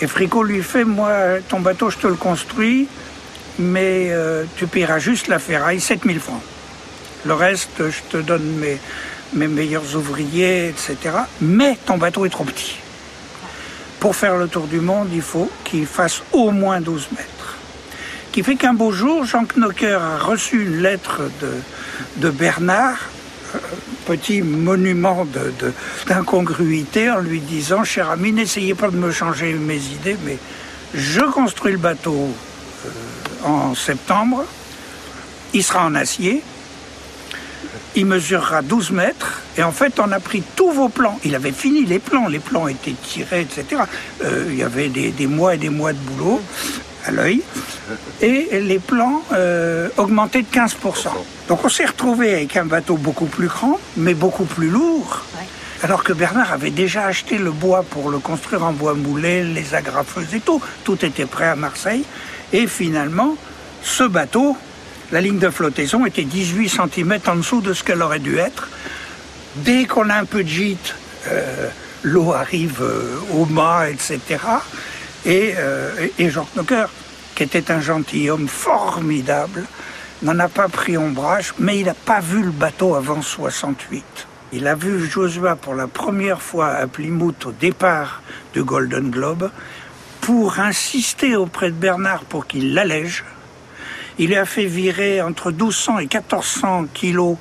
Et 0.00 0.08
Fricot 0.08 0.42
lui 0.42 0.60
fait, 0.60 0.82
moi, 0.82 1.38
ton 1.48 1.60
bateau, 1.60 1.88
je 1.88 1.98
te 1.98 2.08
le 2.08 2.16
construis, 2.16 2.88
mais 3.60 4.08
euh, 4.10 4.42
tu 4.56 4.66
paieras 4.66 4.98
juste 4.98 5.28
la 5.28 5.38
ferraille, 5.38 5.78
7000 5.78 6.18
francs. 6.18 6.42
Le 7.24 7.34
reste, 7.34 7.90
je 7.90 8.00
te 8.10 8.16
donne 8.16 8.56
mes, 8.56 8.80
mes 9.34 9.46
meilleurs 9.46 9.94
ouvriers, 9.94 10.70
etc. 10.70 10.96
Mais 11.40 11.78
ton 11.86 11.96
bateau 11.96 12.26
est 12.26 12.30
trop 12.30 12.42
petit. 12.42 12.80
Pour 14.02 14.16
faire 14.16 14.36
le 14.36 14.48
tour 14.48 14.66
du 14.66 14.80
monde, 14.80 15.10
il 15.12 15.22
faut 15.22 15.48
qu'il 15.62 15.86
fasse 15.86 16.24
au 16.32 16.50
moins 16.50 16.80
12 16.80 17.10
mètres. 17.12 17.56
Qui 18.32 18.42
fait 18.42 18.56
qu'un 18.56 18.74
beau 18.74 18.90
jour, 18.90 19.24
Jean 19.24 19.44
Knocker 19.44 19.94
a 20.02 20.18
reçu 20.18 20.64
une 20.64 20.82
lettre 20.82 21.20
de, 22.16 22.30
Bernard, 22.30 22.98
euh, 23.54 23.58
petit 24.04 24.42
monument 24.42 25.24
d'incongruité, 26.08 27.10
en 27.10 27.20
lui 27.20 27.38
disant 27.38 27.84
Cher 27.84 28.10
ami, 28.10 28.32
n'essayez 28.32 28.74
pas 28.74 28.90
de 28.90 28.96
me 28.96 29.12
changer 29.12 29.52
mes 29.52 29.76
idées, 29.76 30.16
mais 30.24 30.38
je 30.94 31.20
construis 31.20 31.70
le 31.70 31.78
bateau 31.78 32.34
euh, 32.84 32.88
en 33.46 33.76
septembre, 33.76 34.44
il 35.54 35.62
sera 35.62 35.86
en 35.86 35.94
acier, 35.94 36.42
il 37.94 38.06
mesurera 38.06 38.62
12 38.62 38.90
mètres. 38.90 39.40
Et 39.56 39.62
en 39.62 39.72
fait, 39.72 39.98
on 40.00 40.10
a 40.12 40.20
pris 40.20 40.42
tous 40.56 40.70
vos 40.70 40.88
plans. 40.88 41.18
Il 41.24 41.34
avait 41.34 41.52
fini 41.52 41.84
les 41.84 41.98
plans. 41.98 42.28
Les 42.28 42.38
plans 42.38 42.68
étaient 42.68 42.94
tirés, 43.02 43.42
etc. 43.42 43.82
Euh, 44.24 44.46
il 44.48 44.56
y 44.56 44.62
avait 44.62 44.88
des, 44.88 45.26
mois 45.26 45.54
et 45.54 45.58
des 45.58 45.68
mois 45.68 45.92
de 45.92 45.98
boulot 45.98 46.40
à 47.04 47.10
l'œil. 47.10 47.42
Et 48.20 48.60
les 48.60 48.78
plans 48.78 49.22
euh, 49.32 49.88
augmentaient 49.96 50.42
de 50.42 50.46
15%. 50.46 51.08
Donc 51.48 51.64
on 51.64 51.68
s'est 51.68 51.86
retrouvé 51.86 52.34
avec 52.34 52.56
un 52.56 52.64
bateau 52.64 52.96
beaucoup 52.96 53.26
plus 53.26 53.48
grand, 53.48 53.78
mais 53.96 54.14
beaucoup 54.14 54.44
plus 54.44 54.70
lourd. 54.70 55.22
Alors 55.82 56.04
que 56.04 56.12
Bernard 56.12 56.52
avait 56.52 56.70
déjà 56.70 57.06
acheté 57.06 57.38
le 57.38 57.50
bois 57.50 57.82
pour 57.82 58.08
le 58.08 58.20
construire 58.20 58.62
en 58.62 58.72
bois 58.72 58.94
moulé, 58.94 59.42
les 59.42 59.74
agrafeuses 59.74 60.32
et 60.32 60.40
tout. 60.40 60.62
Tout 60.84 61.04
était 61.04 61.26
prêt 61.26 61.48
à 61.48 61.56
Marseille. 61.56 62.04
Et 62.52 62.68
finalement, 62.68 63.36
ce 63.82 64.04
bateau, 64.04 64.56
la 65.12 65.20
ligne 65.20 65.38
de 65.38 65.50
flottaison 65.50 66.06
était 66.06 66.24
18 66.24 66.68
cm 66.70 67.18
en 67.26 67.36
dessous 67.36 67.60
de 67.60 67.74
ce 67.74 67.84
qu'elle 67.84 68.02
aurait 68.02 68.18
dû 68.18 68.38
être. 68.38 68.70
Dès 69.56 69.84
qu'on 69.84 70.08
a 70.08 70.14
un 70.14 70.24
peu 70.24 70.42
de 70.42 70.48
gîte, 70.48 70.94
euh, 71.28 71.68
l'eau 72.02 72.32
arrive 72.32 72.80
euh, 72.80 73.18
au 73.34 73.44
mât, 73.44 73.90
etc. 73.90 74.20
Et, 75.26 75.52
euh, 75.58 76.08
Jean 76.18 76.48
Knocker, 76.56 76.88
qui 77.34 77.42
était 77.42 77.70
un 77.70 77.80
gentilhomme 77.80 78.48
formidable, 78.48 79.64
n'en 80.22 80.38
a 80.38 80.48
pas 80.48 80.68
pris 80.68 80.96
ombrage, 80.96 81.52
mais 81.58 81.78
il 81.78 81.86
n'a 81.86 81.94
pas 81.94 82.20
vu 82.20 82.42
le 82.42 82.50
bateau 82.50 82.94
avant 82.94 83.20
68. 83.20 84.04
Il 84.54 84.66
a 84.66 84.74
vu 84.74 85.06
Joshua 85.06 85.56
pour 85.56 85.74
la 85.74 85.88
première 85.88 86.40
fois 86.40 86.68
à 86.68 86.86
Plymouth 86.86 87.46
au 87.46 87.52
départ 87.52 88.22
du 88.54 88.64
Golden 88.64 89.10
Globe 89.10 89.50
pour 90.22 90.58
insister 90.58 91.36
auprès 91.36 91.68
de 91.68 91.76
Bernard 91.76 92.24
pour 92.24 92.46
qu'il 92.46 92.72
l'allège 92.72 93.24
il 94.18 94.34
a 94.34 94.44
fait 94.44 94.66
virer 94.66 95.22
entre 95.22 95.50
1200 95.50 95.98
et 95.98 96.02
1400 96.02 96.86
kilos 96.92 97.36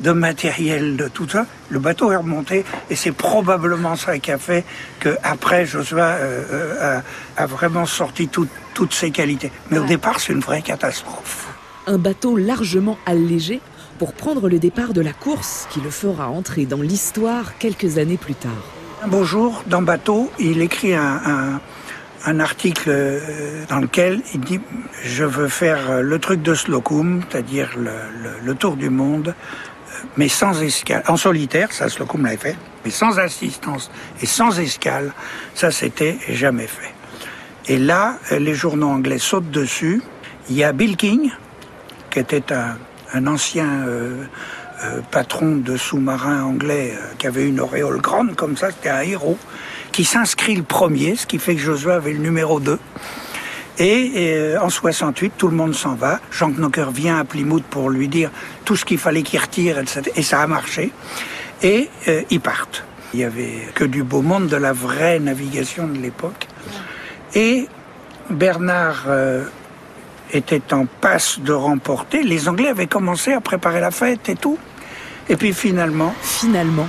de 0.00 0.12
matériel, 0.12 0.96
de 0.96 1.08
tout 1.08 1.28
ça. 1.28 1.46
Le 1.68 1.78
bateau 1.78 2.10
est 2.10 2.16
remonté 2.16 2.64
et 2.88 2.96
c'est 2.96 3.12
probablement 3.12 3.96
ça 3.96 4.18
qui 4.18 4.32
a 4.32 4.38
fait 4.38 4.64
qu'après 4.98 5.66
Joshua 5.66 6.02
euh, 6.02 6.44
euh, 6.50 7.00
a, 7.36 7.46
vraiment 7.46 7.86
sorti 7.86 8.28
toutes 8.28 8.92
ses 8.92 9.10
qualités. 9.10 9.52
Mais 9.70 9.78
au 9.78 9.84
départ, 9.84 10.20
c'est 10.20 10.32
une 10.32 10.40
vraie 10.40 10.62
catastrophe. 10.62 11.48
Un 11.86 11.98
bateau 11.98 12.36
largement 12.36 12.98
allégé 13.04 13.60
pour 13.98 14.14
prendre 14.14 14.48
le 14.48 14.58
départ 14.58 14.94
de 14.94 15.02
la 15.02 15.12
course 15.12 15.66
qui 15.70 15.80
le 15.80 15.90
fera 15.90 16.28
entrer 16.28 16.64
dans 16.64 16.80
l'histoire 16.80 17.58
quelques 17.58 17.98
années 17.98 18.16
plus 18.16 18.34
tard. 18.34 18.50
Un 19.02 19.08
beau 19.08 19.24
jour, 19.24 19.62
dans 19.66 19.82
Bateau, 19.82 20.30
il 20.38 20.60
écrit 20.60 20.94
un 20.94 21.20
un 21.24 21.60
article 22.40 22.88
euh, 22.88 23.64
dans 23.68 23.78
lequel 23.78 24.22
il 24.34 24.40
dit 24.40 24.60
je 25.02 25.24
veux 25.24 25.48
faire 25.48 25.90
euh, 25.90 26.02
le 26.02 26.18
truc 26.18 26.42
de 26.42 26.54
Slocum, 26.54 27.22
c'est-à-dire 27.28 27.70
le, 27.78 28.54
tour 28.54 28.76
du 28.76 28.90
monde, 28.90 29.28
euh, 29.28 29.92
mais 30.16 30.28
sans 30.28 30.62
escale, 30.62 31.02
en 31.08 31.16
solitaire, 31.16 31.72
ça 31.72 31.88
Slocum 31.88 32.24
l'avait 32.24 32.36
fait, 32.36 32.56
mais 32.84 32.90
sans 32.90 33.18
assistance 33.18 33.90
et 34.20 34.26
sans 34.26 34.58
escale, 34.58 35.12
ça 35.54 35.70
c'était 35.70 36.18
jamais 36.28 36.66
fait. 36.66 36.92
Et 37.68 37.78
là, 37.78 38.18
les 38.30 38.54
journaux 38.54 38.88
anglais 38.88 39.18
sautent 39.18 39.50
dessus. 39.50 40.02
Il 40.48 40.56
y 40.56 40.64
a 40.64 40.72
Bill 40.72 40.96
King, 40.96 41.30
qui 42.10 42.18
était 42.18 42.52
un, 42.52 43.26
ancien 43.26 43.84
patron 45.12 45.56
de 45.56 45.76
sous-marins 45.76 46.42
anglais, 46.42 46.94
qui 47.18 47.26
avait 47.28 47.46
une 47.46 47.60
auréole 47.60 48.00
grande 48.00 48.34
comme 48.34 48.56
ça, 48.56 48.70
c'était 48.70 48.88
un 48.88 49.02
héros 49.02 49.38
qui 49.92 50.04
s'inscrit 50.04 50.54
le 50.54 50.62
premier, 50.62 51.16
ce 51.16 51.26
qui 51.26 51.38
fait 51.38 51.54
que 51.54 51.60
Josué 51.60 51.92
avait 51.92 52.12
le 52.12 52.18
numéro 52.18 52.60
2. 52.60 52.78
Et, 53.78 54.12
euh, 54.16 54.60
en 54.60 54.68
68, 54.68 55.32
tout 55.38 55.48
le 55.48 55.56
monde 55.56 55.74
s'en 55.74 55.94
va. 55.94 56.20
Jean 56.30 56.50
Knocker 56.50 56.90
vient 56.90 57.18
à 57.18 57.24
Plymouth 57.24 57.64
pour 57.64 57.88
lui 57.88 58.08
dire 58.08 58.30
tout 58.64 58.76
ce 58.76 58.84
qu'il 58.84 58.98
fallait 58.98 59.22
qu'il 59.22 59.40
retire. 59.40 59.82
Et 60.16 60.22
ça 60.22 60.42
a 60.42 60.46
marché. 60.46 60.92
Et 61.62 61.88
euh, 62.08 62.22
ils 62.30 62.40
partent. 62.40 62.84
Il 63.14 63.20
y 63.20 63.24
avait 63.24 63.68
que 63.74 63.84
du 63.84 64.02
beau 64.02 64.22
monde, 64.22 64.48
de 64.48 64.56
la 64.56 64.72
vraie 64.72 65.18
navigation 65.18 65.88
de 65.88 65.98
l'époque. 65.98 66.46
Et 67.34 67.68
Bernard 68.28 69.04
euh, 69.08 69.44
était 70.32 70.74
en 70.74 70.86
passe 70.86 71.40
de 71.40 71.52
remporter. 71.52 72.22
Les 72.22 72.48
Anglais 72.48 72.68
avaient 72.68 72.86
commencé 72.86 73.32
à 73.32 73.40
préparer 73.40 73.80
la 73.80 73.90
fête 73.90 74.28
et 74.28 74.36
tout. 74.36 74.58
Et 75.28 75.36
puis 75.36 75.52
finalement... 75.52 76.14
Finalement, 76.22 76.88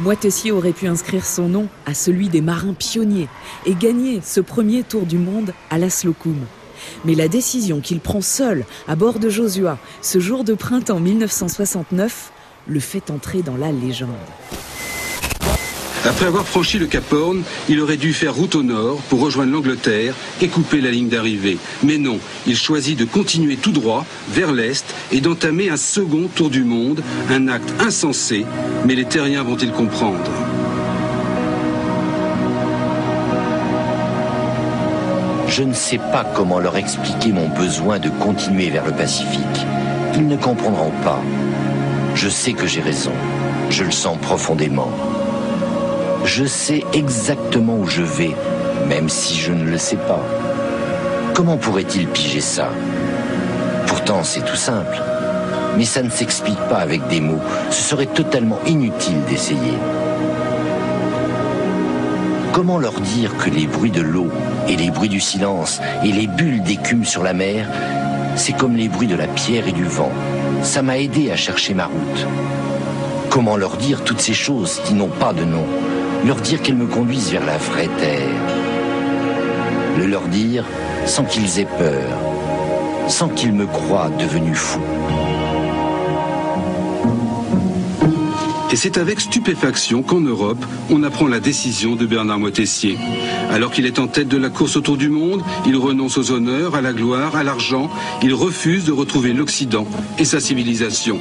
Moitessier 0.00 0.50
aurait 0.50 0.72
pu 0.72 0.88
inscrire 0.88 1.24
son 1.24 1.48
nom 1.48 1.68
à 1.86 1.94
celui 1.94 2.28
des 2.28 2.40
marins 2.40 2.74
pionniers 2.74 3.28
et 3.64 3.74
gagner 3.74 4.20
ce 4.22 4.40
premier 4.40 4.82
tour 4.82 5.06
du 5.06 5.18
monde 5.18 5.54
à 5.70 5.78
la 5.78 5.88
Slocum. 5.88 6.36
Mais 7.04 7.14
la 7.14 7.28
décision 7.28 7.80
qu'il 7.80 8.00
prend 8.00 8.20
seul 8.20 8.64
à 8.88 8.96
bord 8.96 9.20
de 9.20 9.28
Josua 9.28 9.78
ce 10.02 10.18
jour 10.18 10.42
de 10.42 10.54
printemps 10.54 10.98
1969 10.98 12.32
le 12.66 12.80
fait 12.80 13.10
entrer 13.10 13.42
dans 13.42 13.56
la 13.56 13.70
légende. 13.70 14.10
Après 16.06 16.26
avoir 16.26 16.44
franchi 16.44 16.78
le 16.78 16.86
Cap 16.86 17.10
Horn, 17.12 17.42
il 17.70 17.80
aurait 17.80 17.96
dû 17.96 18.12
faire 18.12 18.34
route 18.34 18.54
au 18.54 18.62
nord 18.62 18.98
pour 19.08 19.20
rejoindre 19.20 19.52
l'Angleterre 19.52 20.14
et 20.42 20.48
couper 20.48 20.82
la 20.82 20.90
ligne 20.90 21.08
d'arrivée. 21.08 21.56
Mais 21.82 21.96
non, 21.96 22.18
il 22.46 22.56
choisit 22.56 22.98
de 22.98 23.06
continuer 23.06 23.56
tout 23.56 23.72
droit 23.72 24.04
vers 24.28 24.52
l'est 24.52 24.84
et 25.12 25.22
d'entamer 25.22 25.70
un 25.70 25.78
second 25.78 26.28
tour 26.34 26.50
du 26.50 26.62
monde, 26.62 27.02
un 27.30 27.48
acte 27.48 27.72
insensé, 27.80 28.44
mais 28.84 28.94
les 28.94 29.06
terriens 29.06 29.44
vont-ils 29.44 29.72
comprendre? 29.72 30.30
Je 35.48 35.62
ne 35.62 35.72
sais 35.72 35.98
pas 35.98 36.24
comment 36.34 36.58
leur 36.58 36.76
expliquer 36.76 37.32
mon 37.32 37.48
besoin 37.48 37.98
de 37.98 38.10
continuer 38.10 38.68
vers 38.68 38.84
le 38.84 38.92
Pacifique. 38.92 39.40
Ils 40.16 40.26
ne 40.26 40.36
comprendront 40.36 40.92
pas. 41.02 41.22
Je 42.14 42.28
sais 42.28 42.52
que 42.52 42.66
j'ai 42.66 42.82
raison. 42.82 43.12
Je 43.70 43.84
le 43.84 43.90
sens 43.90 44.18
profondément. 44.20 44.90
Je 46.24 46.46
sais 46.46 46.82
exactement 46.94 47.76
où 47.76 47.86
je 47.86 48.00
vais, 48.00 48.34
même 48.88 49.10
si 49.10 49.34
je 49.34 49.52
ne 49.52 49.70
le 49.70 49.76
sais 49.76 49.96
pas. 49.96 50.24
Comment 51.34 51.58
pourrait-il 51.58 52.06
piger 52.08 52.40
ça? 52.40 52.70
Pourtant, 53.86 54.22
c'est 54.22 54.42
tout 54.42 54.56
simple. 54.56 54.98
Mais 55.76 55.84
ça 55.84 56.02
ne 56.02 56.08
s'explique 56.08 56.60
pas 56.70 56.78
avec 56.78 57.06
des 57.08 57.20
mots. 57.20 57.42
Ce 57.70 57.82
serait 57.82 58.06
totalement 58.06 58.58
inutile 58.66 59.20
d'essayer. 59.28 59.74
Comment 62.52 62.78
leur 62.78 63.00
dire 63.00 63.36
que 63.36 63.50
les 63.50 63.66
bruits 63.66 63.90
de 63.90 64.00
l'eau 64.00 64.30
et 64.66 64.76
les 64.76 64.90
bruits 64.90 65.10
du 65.10 65.20
silence 65.20 65.82
et 66.04 66.10
les 66.10 66.26
bulles 66.26 66.62
d'écume 66.62 67.04
sur 67.04 67.22
la 67.22 67.34
mer, 67.34 67.68
c'est 68.36 68.56
comme 68.56 68.76
les 68.76 68.88
bruits 68.88 69.08
de 69.08 69.16
la 69.16 69.26
pierre 69.26 69.68
et 69.68 69.72
du 69.72 69.84
vent. 69.84 70.12
Ça 70.62 70.80
m'a 70.80 70.98
aidé 70.98 71.30
à 71.30 71.36
chercher 71.36 71.74
ma 71.74 71.84
route. 71.84 72.26
Comment 73.28 73.58
leur 73.58 73.76
dire 73.76 74.04
toutes 74.04 74.20
ces 74.20 74.32
choses 74.32 74.80
qui 74.86 74.94
n'ont 74.94 75.08
pas 75.08 75.34
de 75.34 75.44
nom? 75.44 75.66
Leur 76.24 76.36
dire 76.36 76.62
qu'elles 76.62 76.76
me 76.76 76.86
conduisent 76.86 77.30
vers 77.30 77.44
la 77.44 77.58
vraie 77.58 77.90
terre. 77.98 78.28
Le 79.98 80.06
leur 80.06 80.26
dire 80.28 80.64
sans 81.06 81.24
qu'ils 81.24 81.60
aient 81.60 81.68
peur, 81.78 82.18
sans 83.08 83.28
qu'ils 83.28 83.52
me 83.52 83.66
croient 83.66 84.10
devenu 84.18 84.54
fou. 84.54 84.80
Et 88.72 88.76
c'est 88.76 88.98
avec 88.98 89.20
stupéfaction 89.20 90.02
qu'en 90.02 90.20
Europe, 90.20 90.64
on 90.90 91.04
apprend 91.04 91.28
la 91.28 91.38
décision 91.38 91.94
de 91.94 92.06
Bernard 92.06 92.40
Moitessier. 92.40 92.98
Alors 93.52 93.70
qu'il 93.70 93.86
est 93.86 94.00
en 94.00 94.08
tête 94.08 94.26
de 94.26 94.36
la 94.36 94.48
course 94.48 94.76
autour 94.76 94.96
du 94.96 95.08
monde, 95.08 95.42
il 95.64 95.76
renonce 95.76 96.18
aux 96.18 96.32
honneurs, 96.32 96.74
à 96.74 96.80
la 96.80 96.92
gloire, 96.92 97.36
à 97.36 97.44
l'argent. 97.44 97.88
Il 98.22 98.34
refuse 98.34 98.84
de 98.84 98.90
retrouver 98.90 99.32
l'Occident 99.32 99.86
et 100.18 100.24
sa 100.24 100.40
civilisation. 100.40 101.20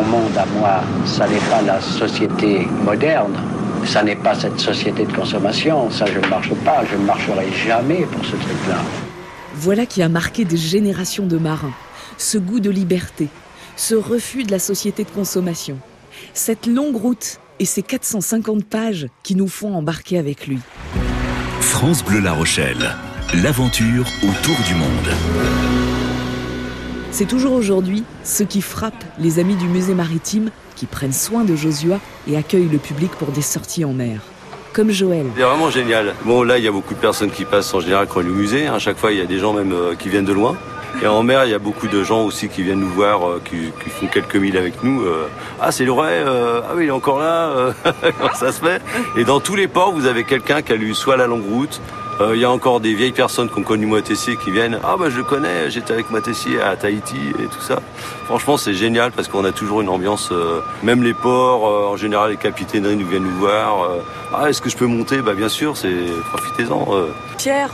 Mon 0.00 0.18
monde 0.18 0.38
à 0.38 0.46
moi, 0.46 0.80
ça 1.04 1.28
n'est 1.28 1.36
pas 1.50 1.60
la 1.60 1.80
société 1.80 2.66
moderne. 2.84 3.36
Ça 3.84 4.02
n'est 4.02 4.16
pas 4.16 4.34
cette 4.34 4.58
société 4.58 5.04
de 5.04 5.12
consommation. 5.12 5.90
Ça, 5.90 6.06
je 6.06 6.18
ne 6.18 6.26
marche 6.26 6.54
pas. 6.64 6.84
Je 6.90 6.96
ne 6.96 7.04
marcherai 7.04 7.46
jamais 7.66 8.06
pour 8.06 8.24
ce 8.24 8.30
truc-là. 8.30 8.78
Voilà 9.54 9.84
qui 9.84 10.02
a 10.02 10.08
marqué 10.08 10.44
des 10.44 10.56
générations 10.56 11.26
de 11.26 11.36
marins. 11.36 11.74
Ce 12.16 12.38
goût 12.38 12.60
de 12.60 12.70
liberté, 12.70 13.28
ce 13.76 13.94
refus 13.94 14.44
de 14.44 14.50
la 14.50 14.58
société 14.58 15.04
de 15.04 15.10
consommation, 15.10 15.78
cette 16.32 16.66
longue 16.66 16.96
route 16.96 17.38
et 17.58 17.64
ces 17.66 17.82
450 17.82 18.64
pages 18.64 19.06
qui 19.22 19.34
nous 19.34 19.48
font 19.48 19.74
embarquer 19.74 20.18
avec 20.18 20.46
lui. 20.46 20.60
France 21.60 22.02
Bleu 22.04 22.20
La 22.20 22.32
Rochelle, 22.32 22.96
l'aventure 23.42 24.06
autour 24.22 24.56
du 24.66 24.74
monde. 24.74 25.79
C'est 27.12 27.26
toujours 27.26 27.52
aujourd'hui 27.54 28.04
ce 28.22 28.44
qui 28.44 28.62
frappe 28.62 29.04
les 29.18 29.40
amis 29.40 29.56
du 29.56 29.66
musée 29.66 29.94
maritime 29.94 30.50
qui 30.76 30.86
prennent 30.86 31.12
soin 31.12 31.44
de 31.44 31.56
Josua 31.56 31.98
et 32.28 32.36
accueillent 32.36 32.68
le 32.70 32.78
public 32.78 33.10
pour 33.18 33.28
des 33.28 33.42
sorties 33.42 33.84
en 33.84 33.92
mer. 33.92 34.20
Comme 34.72 34.92
Joël. 34.92 35.26
C'est 35.36 35.42
vraiment 35.42 35.70
génial. 35.70 36.14
Bon, 36.24 36.44
là, 36.44 36.56
il 36.58 36.64
y 36.64 36.68
a 36.68 36.72
beaucoup 36.72 36.94
de 36.94 37.00
personnes 37.00 37.32
qui 37.32 37.44
passent 37.44 37.74
en 37.74 37.80
général 37.80 38.06
quand 38.06 38.20
on 38.20 38.22
est 38.22 38.28
au 38.28 38.34
musée. 38.34 38.68
À 38.68 38.78
chaque 38.78 38.96
fois, 38.96 39.10
il 39.10 39.18
y 39.18 39.20
a 39.20 39.26
des 39.26 39.40
gens 39.40 39.52
même 39.52 39.72
euh, 39.72 39.96
qui 39.96 40.08
viennent 40.08 40.24
de 40.24 40.32
loin. 40.32 40.56
Et 41.02 41.08
en 41.08 41.24
mer, 41.24 41.44
il 41.44 41.50
y 41.50 41.54
a 41.54 41.58
beaucoup 41.58 41.88
de 41.88 42.04
gens 42.04 42.22
aussi 42.22 42.48
qui 42.48 42.62
viennent 42.62 42.80
nous 42.80 42.88
voir, 42.88 43.28
euh, 43.28 43.42
qui, 43.44 43.90
font 43.90 44.06
quelques 44.06 44.36
milles 44.36 44.56
avec 44.56 44.84
nous. 44.84 45.02
euh, 45.02 45.26
ah, 45.60 45.72
c'est 45.72 45.84
le 45.84 45.90
vrai 45.90 46.22
Ah 46.24 46.74
oui, 46.76 46.84
il 46.84 46.88
est 46.88 46.92
encore 46.92 47.18
là 47.18 47.72
Comment 48.18 48.34
ça 48.34 48.52
se 48.52 48.60
fait? 48.60 48.80
Et 49.16 49.24
dans 49.24 49.40
tous 49.40 49.56
les 49.56 49.66
ports, 49.66 49.92
vous 49.92 50.06
avez 50.06 50.22
quelqu'un 50.22 50.62
qui 50.62 50.72
a 50.72 50.76
lu 50.76 50.94
soit 50.94 51.16
la 51.16 51.26
longue 51.26 51.48
route, 51.48 51.80
euh, 52.20 52.36
il 52.36 52.40
y 52.40 52.44
a 52.44 52.50
encore 52.50 52.80
des 52.80 52.94
vieilles 52.94 53.12
personnes 53.12 53.48
qui 53.50 53.58
ont 53.58 53.62
connu 53.62 53.86
Moitessier 53.86 54.36
qui 54.36 54.50
viennent. 54.50 54.78
Ah 54.84 54.96
bah 54.98 55.10
je 55.10 55.16
le 55.18 55.24
connais, 55.24 55.70
j'étais 55.70 55.92
avec 55.92 56.10
Moitessier 56.10 56.60
à 56.60 56.76
Tahiti 56.76 57.16
et 57.38 57.46
tout 57.46 57.60
ça. 57.60 57.80
Franchement 58.26 58.56
c'est 58.56 58.74
génial 58.74 59.10
parce 59.12 59.28
qu'on 59.28 59.44
a 59.44 59.52
toujours 59.52 59.80
une 59.80 59.88
ambiance. 59.88 60.28
euh, 60.32 60.60
même 60.82 61.02
les 61.02 61.14
ports, 61.14 61.66
euh, 61.68 61.86
en 61.92 61.96
général 61.96 62.30
les 62.30 62.36
capitaineries 62.36 62.96
nous 62.96 63.06
viennent 63.08 63.24
nous 63.24 63.38
voir. 63.38 63.82
euh, 63.84 64.02
ah 64.34 64.48
est-ce 64.50 64.60
que 64.60 64.68
je 64.70 64.76
peux 64.76 64.86
monter? 64.86 65.22
Bah 65.22 65.34
bien 65.34 65.48
sûr, 65.48 65.76
c'est 65.76 65.94
profitez-en. 66.32 66.86
euh. 66.94 67.06
Pierre, 67.38 67.70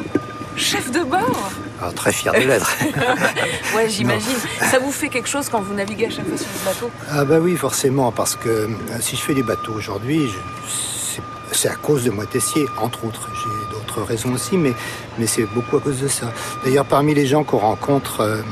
chef 0.56 0.90
de 0.90 1.00
bord 1.00 1.50
Alors, 1.80 1.94
très 1.94 2.12
fier 2.12 2.32
de 2.32 2.38
l'être. 2.38 2.76
Ouais, 3.74 3.88
j'imagine. 3.90 4.32
Ça 4.70 4.78
vous 4.78 4.92
fait 4.92 5.08
quelque 5.10 5.28
chose 5.28 5.48
quand 5.50 5.60
vous 5.60 5.74
naviguez 5.74 6.06
à 6.06 6.10
chaque 6.10 6.26
fois 6.26 6.38
sur 6.38 6.46
le 6.46 6.64
bateau? 6.72 6.90
Ah 7.10 7.24
bah 7.24 7.38
oui, 7.40 7.56
forcément, 7.56 8.10
parce 8.12 8.36
que 8.36 8.48
euh, 8.48 8.68
si 9.00 9.16
je 9.16 9.20
fais 9.22 9.34
des 9.34 9.42
bateaux 9.42 9.72
aujourd'hui, 9.74 10.28
je- 10.28 10.70
c'est- 10.70 11.22
c'est 11.52 11.68
à 11.68 11.74
cause 11.74 12.04
de 12.04 12.10
Moitessier, 12.10 12.66
entre 12.78 13.04
autres. 13.04 13.28
J'ai 13.34 13.75
d'autres 13.96 14.08
raisons 14.08 14.32
aussi, 14.32 14.56
mais, 14.56 14.72
mais 15.18 15.26
c'est 15.26 15.44
beaucoup 15.44 15.76
à 15.76 15.80
cause 15.80 16.00
de 16.00 16.08
ça. 16.08 16.32
D'ailleurs, 16.64 16.84
parmi 16.84 17.14
les 17.14 17.26
gens 17.26 17.44
qu'on 17.44 17.58
rencontre, 17.58 18.20
euh, 18.20 18.42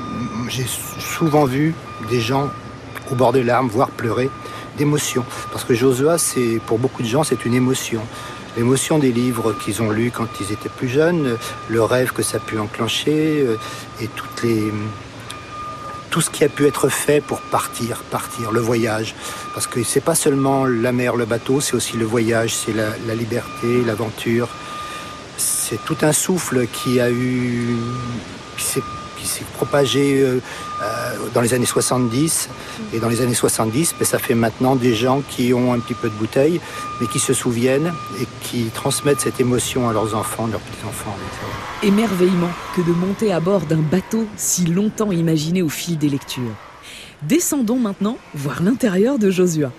j'ai 0.48 0.66
souvent 0.98 1.44
vu 1.44 1.74
des 2.10 2.20
gens 2.20 2.50
au 3.10 3.14
bord 3.14 3.32
des 3.32 3.42
larmes, 3.42 3.68
voire 3.68 3.90
pleurer, 3.90 4.30
d'émotion. 4.78 5.24
Parce 5.52 5.64
que 5.64 5.74
Josua, 5.74 6.16
pour 6.66 6.78
beaucoup 6.78 7.02
de 7.02 7.08
gens, 7.08 7.24
c'est 7.24 7.44
une 7.44 7.54
émotion. 7.54 8.00
L'émotion 8.56 8.98
des 8.98 9.12
livres 9.12 9.52
qu'ils 9.52 9.82
ont 9.82 9.90
lus 9.90 10.12
quand 10.14 10.28
ils 10.40 10.52
étaient 10.52 10.68
plus 10.68 10.88
jeunes, 10.88 11.36
le 11.68 11.82
rêve 11.82 12.12
que 12.12 12.22
ça 12.22 12.38
a 12.38 12.40
pu 12.40 12.58
enclencher, 12.58 13.44
euh, 13.46 13.56
et 14.00 14.08
toutes 14.08 14.42
les, 14.42 14.72
tout 16.10 16.20
ce 16.20 16.30
qui 16.30 16.44
a 16.44 16.48
pu 16.48 16.66
être 16.66 16.88
fait 16.88 17.20
pour 17.20 17.40
partir, 17.40 18.02
partir, 18.10 18.52
le 18.52 18.60
voyage. 18.60 19.14
Parce 19.54 19.66
que 19.66 19.82
c'est 19.82 20.00
pas 20.00 20.14
seulement 20.14 20.64
la 20.64 20.92
mer, 20.92 21.16
le 21.16 21.24
bateau, 21.24 21.60
c'est 21.60 21.74
aussi 21.74 21.96
le 21.96 22.04
voyage, 22.04 22.54
c'est 22.54 22.72
la 22.72 23.14
liberté, 23.14 23.82
l'aventure. 23.84 24.48
C'est 25.74 25.84
tout 25.84 26.06
un 26.06 26.12
souffle 26.12 26.68
qui 26.68 27.00
a 27.00 27.10
eu, 27.10 27.74
qui 28.56 28.64
s'est, 29.26 29.44
propagé 29.54 30.22
euh, 30.22 30.38
euh, 30.80 31.16
dans 31.34 31.40
les 31.40 31.52
années 31.52 31.66
70. 31.66 32.48
Et 32.92 33.00
dans 33.00 33.08
les 33.08 33.22
années 33.22 33.34
70, 33.34 33.96
ben, 33.98 34.04
ça 34.04 34.20
fait 34.20 34.36
maintenant 34.36 34.76
des 34.76 34.94
gens 34.94 35.20
qui 35.28 35.52
ont 35.52 35.72
un 35.72 35.80
petit 35.80 35.94
peu 35.94 36.08
de 36.08 36.14
bouteille, 36.14 36.60
mais 37.00 37.08
qui 37.08 37.18
se 37.18 37.32
souviennent 37.32 37.92
et 38.20 38.26
qui 38.42 38.66
transmettent 38.66 39.20
cette 39.20 39.40
émotion 39.40 39.88
à 39.88 39.92
leurs 39.92 40.14
enfants, 40.14 40.46
leurs 40.46 40.60
petits-enfants. 40.60 41.16
Émerveillement 41.82 42.50
que 42.76 42.82
de 42.82 42.92
monter 42.92 43.32
à 43.32 43.40
bord 43.40 43.62
d'un 43.62 43.82
bateau 43.82 44.26
si 44.36 44.66
longtemps 44.66 45.10
imaginé 45.10 45.60
au 45.60 45.68
fil 45.68 45.98
des 45.98 46.08
lectures. 46.08 46.54
Descendons 47.22 47.80
maintenant 47.80 48.16
voir 48.32 48.62
l'intérieur 48.62 49.18
de 49.18 49.28
Josua. 49.28 49.72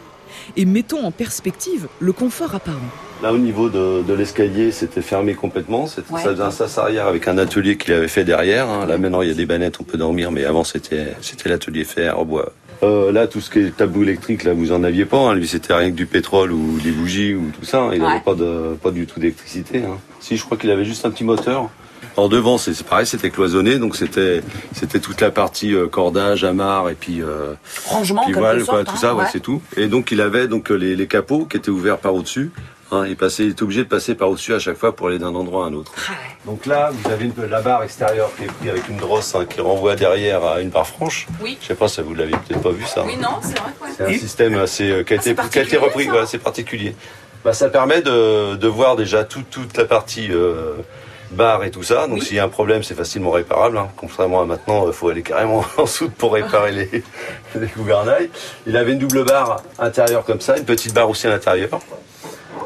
Et 0.58 0.66
mettons 0.66 1.06
en 1.06 1.12
perspective 1.12 1.88
le 2.02 2.12
confort 2.12 2.54
apparent. 2.54 2.92
Là 3.24 3.32
au 3.34 3.38
niveau 3.38 3.70
de, 3.70 4.04
de 4.04 4.14
l'escalier, 4.14 4.72
c'était 4.72 5.02
fermé 5.02 5.34
complètement. 5.36 5.88
C'était- 5.88 6.14
Ouais. 6.14 6.22
Ça 6.22 6.32
faisait 6.32 6.44
un 6.44 6.52
sas 6.52 6.78
arrière 6.78 7.08
avec 7.08 7.28
un 7.28 7.38
atelier 7.38 7.78
qu'il 7.78 7.94
avait 7.94 8.08
fait 8.10 8.24
derrière. 8.26 8.70
hein. 8.70 8.86
Là 8.86 8.98
maintenant 8.98 9.22
il 9.22 9.30
y 9.30 9.32
a 9.32 9.36
des 9.36 9.46
bannettes, 9.46 9.80
on 9.80 9.84
peut 9.84 9.98
dormir, 9.98 10.32
mais 10.32 10.44
avant 10.46 10.64
c'était 10.64 11.14
c'était 11.22 11.50
l'atelier 11.50 11.84
fer 11.86 12.24
bois. 12.26 12.52
Euh, 12.84 13.12
là 13.14 13.26
tout 13.28 13.40
ce 13.40 13.50
qui 13.50 13.60
est 13.60 13.76
tableau 13.76 14.04
électrique, 14.04 14.44
là 14.44 14.54
vous 14.54 14.74
en 14.74 14.84
aviez 14.84 15.06
pas. 15.06 15.18
hein. 15.18 15.34
Lui 15.34 15.48
c'était 15.48 15.74
rien 15.74 15.90
que 15.92 15.96
du 15.96 16.06
pétrole 16.06 16.52
ou 16.52 16.78
des 16.84 16.92
bougies 16.92 17.34
ou 17.36 17.52
tout 17.58 17.66
ça. 17.66 17.90
Il 17.94 18.02
Ouais. 18.02 18.08
n'avait 18.08 18.20
pas 18.24 18.36
de 18.36 18.76
pas 18.84 18.92
du 18.92 19.08
tout 19.08 19.20
d'électricité. 19.20 19.80
hein. 19.86 19.98
Si 20.20 20.36
je 20.38 20.44
crois 20.44 20.58
qu'il 20.58 20.70
avait 20.72 20.86
juste 20.86 21.06
un 21.06 21.10
petit 21.12 21.24
moteur. 21.24 21.70
En 22.18 22.30
devant, 22.30 22.58
c'est 22.58 22.74
c'est 22.74 22.86
pareil, 22.86 23.06
c'était 23.06 23.30
cloisonné, 23.30 23.78
donc 23.78 23.96
c'était 23.98 24.42
c'était 24.74 25.00
toute 25.00 25.20
la 25.20 25.32
partie 25.32 25.74
euh, 25.74 25.88
cordage, 25.88 26.44
amarre 26.46 26.90
et 26.90 26.96
puis 26.96 27.22
euh, 27.22 27.54
Rangement, 27.88 28.24
puis 28.26 28.34
sorte, 28.34 28.64
quoi, 28.66 28.80
hein, 28.80 28.84
tout 28.86 28.96
ça, 28.96 29.14
ouais, 29.16 29.24
ouais. 29.24 29.30
c'est 29.32 29.42
tout. 29.42 29.62
Et 29.76 29.88
donc 29.88 30.12
il 30.12 30.22
avait 30.22 30.48
donc 30.48 30.72
euh, 30.72 30.76
les, 30.76 30.96
les 30.96 31.08
capots 31.08 31.46
qui 31.46 31.58
étaient 31.58 31.70
ouverts 31.72 31.98
par 31.98 32.14
au-dessus. 32.16 32.52
Hein, 32.96 33.06
il, 33.08 33.16
passait, 33.18 33.44
il 33.44 33.52
était 33.52 33.64
obligé 33.64 33.84
de 33.84 33.90
passer 33.90 34.16
par 34.16 34.30
au-dessus 34.30 34.54
à 34.54 34.60
chaque 34.60 34.78
fois 34.78 34.96
pour 34.96 35.08
aller 35.08 35.20
d'un 35.20 35.36
endroit 35.36 35.66
à 35.66 35.68
un 35.68 35.74
autre. 35.74 35.92
Donc 36.46 36.66
là, 36.66 36.92
vous 36.94 37.12
avez 37.12 37.26
une, 37.26 37.34
la 37.50 37.62
barre 37.62 37.84
extérieure 37.84 38.32
qui 38.38 38.44
est 38.44 38.48
prise 38.48 38.70
avec 38.70 38.88
une 38.90 38.98
drosse 38.98 39.36
hein, 39.36 39.46
qui 39.46 39.60
renvoie 39.62 39.96
derrière 39.96 40.44
à 40.46 40.62
une 40.62 40.70
barre 40.70 40.88
franche. 40.88 41.28
Oui. 41.42 41.58
Je 41.62 41.68
sais 41.68 41.76
pas 41.76 41.88
si 41.88 42.02
vous 42.02 42.14
l'avez 42.16 42.32
peut-être 42.32 42.62
pas 42.62 42.70
vu 42.72 42.86
ça. 42.86 43.04
Oui, 43.06 43.18
non, 43.18 43.30
c'est 43.42 43.58
vrai. 43.60 43.70
ouais. 43.82 43.90
C'est 43.98 44.04
un 44.06 44.18
système 44.18 44.58
assez 44.58 44.90
euh, 44.90 45.04
qui 45.04 45.14
a 45.14 45.18
Ah, 45.18 45.30
été, 45.30 45.50
qui 45.52 45.60
a 45.60 45.62
été 45.64 45.78
repris, 45.78 46.06
voilà, 46.08 46.26
c'est 46.26 46.38
particulier. 46.40 46.96
Bah, 47.44 47.54
ça 47.54 47.70
permet 47.70 48.02
de, 48.02 48.56
de 48.56 48.68
voir 48.68 48.96
déjà 48.96 49.24
toute, 49.24 49.50
toute 49.50 49.78
la 49.78 49.86
partie 49.86 50.30
euh, 50.32 50.74
barre 51.32 51.64
et 51.64 51.72
tout 51.72 51.84
ça. 51.84 52.08
Donc 52.08 52.20
Oui. 52.20 52.26
s'il 52.26 52.38
y 52.38 52.40
a 52.40 52.44
un 52.44 52.50
problème, 52.50 52.82
c'est 52.84 52.96
facilement 52.96 53.32
réparable. 53.32 53.78
Hein. 53.78 53.90
Contrairement 53.98 54.42
à 54.42 54.46
maintenant, 54.46 54.88
il 54.88 54.94
faut 54.94 55.10
aller 55.10 55.22
carrément 55.22 55.64
en 55.78 55.86
soude 55.86 56.14
pour 56.14 56.34
réparer 56.34 56.72
les, 56.72 56.90
les 57.60 57.68
gouvernails. 57.68 58.30
Il 58.66 58.78
avait 58.78 58.94
une 58.94 59.00
double 59.00 59.26
barre 59.26 59.62
intérieure 59.80 60.24
comme 60.26 60.42
ça, 60.42 60.58
une 60.58 60.66
petite 60.66 60.94
barre 60.94 61.10
aussi 61.10 61.28
à 61.28 61.32
l'intérieur. 61.32 61.70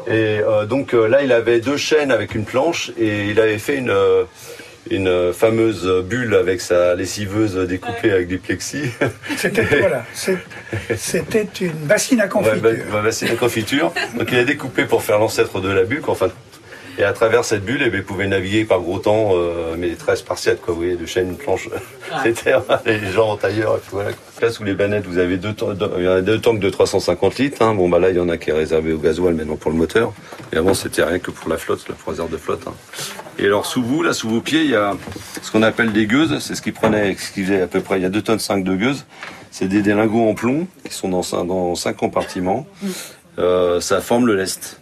Et 0.06 0.40
euh, 0.40 0.66
donc 0.66 0.94
euh, 0.94 1.06
là, 1.06 1.22
il 1.22 1.32
avait 1.32 1.60
deux 1.60 1.76
chaînes 1.76 2.10
avec 2.10 2.34
une 2.34 2.44
planche 2.44 2.90
et 2.98 3.26
il 3.26 3.40
avait 3.40 3.58
fait 3.58 3.76
une, 3.76 3.90
euh, 3.90 4.24
une 4.90 5.32
fameuse 5.32 5.86
bulle 6.04 6.34
avec 6.34 6.60
sa 6.60 6.94
lessiveuse 6.94 7.56
découpée 7.56 8.10
avec 8.10 8.28
du 8.28 8.38
plexi. 8.38 8.90
C'était 9.36 9.62
voilà, 9.80 10.04
c'était 10.96 11.48
une 11.60 11.86
bassine 11.86 12.20
à 12.20 12.28
confiture. 12.28 12.60
bah, 12.62 12.70
bah, 12.90 13.00
bah, 13.04 13.12
c'est 13.12 13.28
la 13.28 13.36
confiture. 13.36 13.92
Donc 14.18 14.28
il 14.32 14.38
a 14.38 14.44
découpé 14.44 14.84
pour 14.84 15.02
faire 15.02 15.18
l'ancêtre 15.18 15.60
de 15.60 15.70
la 15.70 15.84
bulle, 15.84 16.02
enfin. 16.06 16.28
Et 16.98 17.04
à 17.04 17.12
travers 17.12 17.44
cette 17.44 17.64
bulle, 17.64 17.82
eh 17.84 17.90
ben, 17.90 17.98
il 17.98 18.04
pouvait 18.04 18.26
naviguer 18.26 18.64
par 18.64 18.80
gros 18.80 18.98
temps, 18.98 19.30
euh, 19.34 19.74
mais 19.78 19.94
très 19.94 20.16
spartiate, 20.16 20.60
quoi. 20.60 20.74
Vous 20.74 20.80
voyez, 20.80 20.96
de 20.96 21.06
chaîne, 21.06 21.36
planche. 21.36 21.68
C'était 22.22 22.54
les 22.86 23.12
gens 23.12 23.30
en 23.30 23.36
tailleur, 23.36 23.76
et 23.76 23.78
puis 23.78 23.88
voilà. 23.92 24.10
quoi. 24.12 24.46
Là, 24.48 24.52
sous 24.52 24.64
les 24.64 24.74
bannettes, 24.74 25.06
vous 25.06 25.18
avez 25.18 25.36
deux, 25.36 25.54
il 25.98 26.04
y 26.04 26.08
en 26.08 26.12
a 26.12 26.20
deux 26.20 26.40
tanks 26.40 26.58
de 26.60 26.68
350 26.70 27.38
litres. 27.38 27.62
Hein. 27.62 27.74
Bon, 27.74 27.88
bah 27.88 27.98
là, 27.98 28.10
il 28.10 28.16
y 28.16 28.20
en 28.20 28.28
a 28.28 28.36
qui 28.36 28.50
est 28.50 28.54
réservé 28.54 28.92
au 28.92 28.98
gasoil 28.98 29.34
maintenant 29.34 29.56
pour 29.56 29.70
le 29.70 29.76
moteur. 29.76 30.12
Et 30.52 30.56
avant, 30.56 30.74
c'était 30.74 31.02
rien 31.04 31.18
que 31.18 31.30
pour 31.30 31.48
la 31.48 31.56
flotte, 31.58 31.86
la 31.88 31.94
croisière 31.94 32.28
de 32.28 32.36
flotte. 32.36 32.64
hein. 32.66 32.74
Et 33.38 33.46
alors, 33.46 33.64
sous 33.66 33.82
vous, 33.82 34.02
là, 34.02 34.12
sous 34.12 34.28
vos 34.28 34.40
pieds, 34.40 34.62
il 34.64 34.70
y 34.70 34.76
a 34.76 34.94
ce 35.42 35.50
qu'on 35.50 35.62
appelle 35.62 35.92
des 35.92 36.06
gueuses. 36.06 36.38
C'est 36.40 36.54
ce 36.54 36.62
qui 36.62 36.72
prenait, 36.72 37.14
ce 37.16 37.30
qui 37.32 37.42
faisait 37.44 37.62
à 37.62 37.66
peu 37.66 37.80
près, 37.80 37.98
il 37.98 38.02
y 38.02 38.06
a 38.06 38.10
2 38.10 38.20
tonnes 38.22 38.38
5 38.38 38.64
de 38.64 38.74
gueuses. 38.76 39.06
C'est 39.50 39.66
des, 39.68 39.82
des 39.82 39.94
lingots 39.94 40.28
en 40.28 40.34
plomb 40.34 40.66
qui 40.86 40.94
sont 40.94 41.08
dans, 41.08 41.22
dans 41.44 41.74
cinq 41.74 41.96
compartiments. 41.96 42.66
Euh, 43.38 43.80
ça 43.80 44.00
forme 44.00 44.26
le 44.26 44.36
lest. 44.36 44.79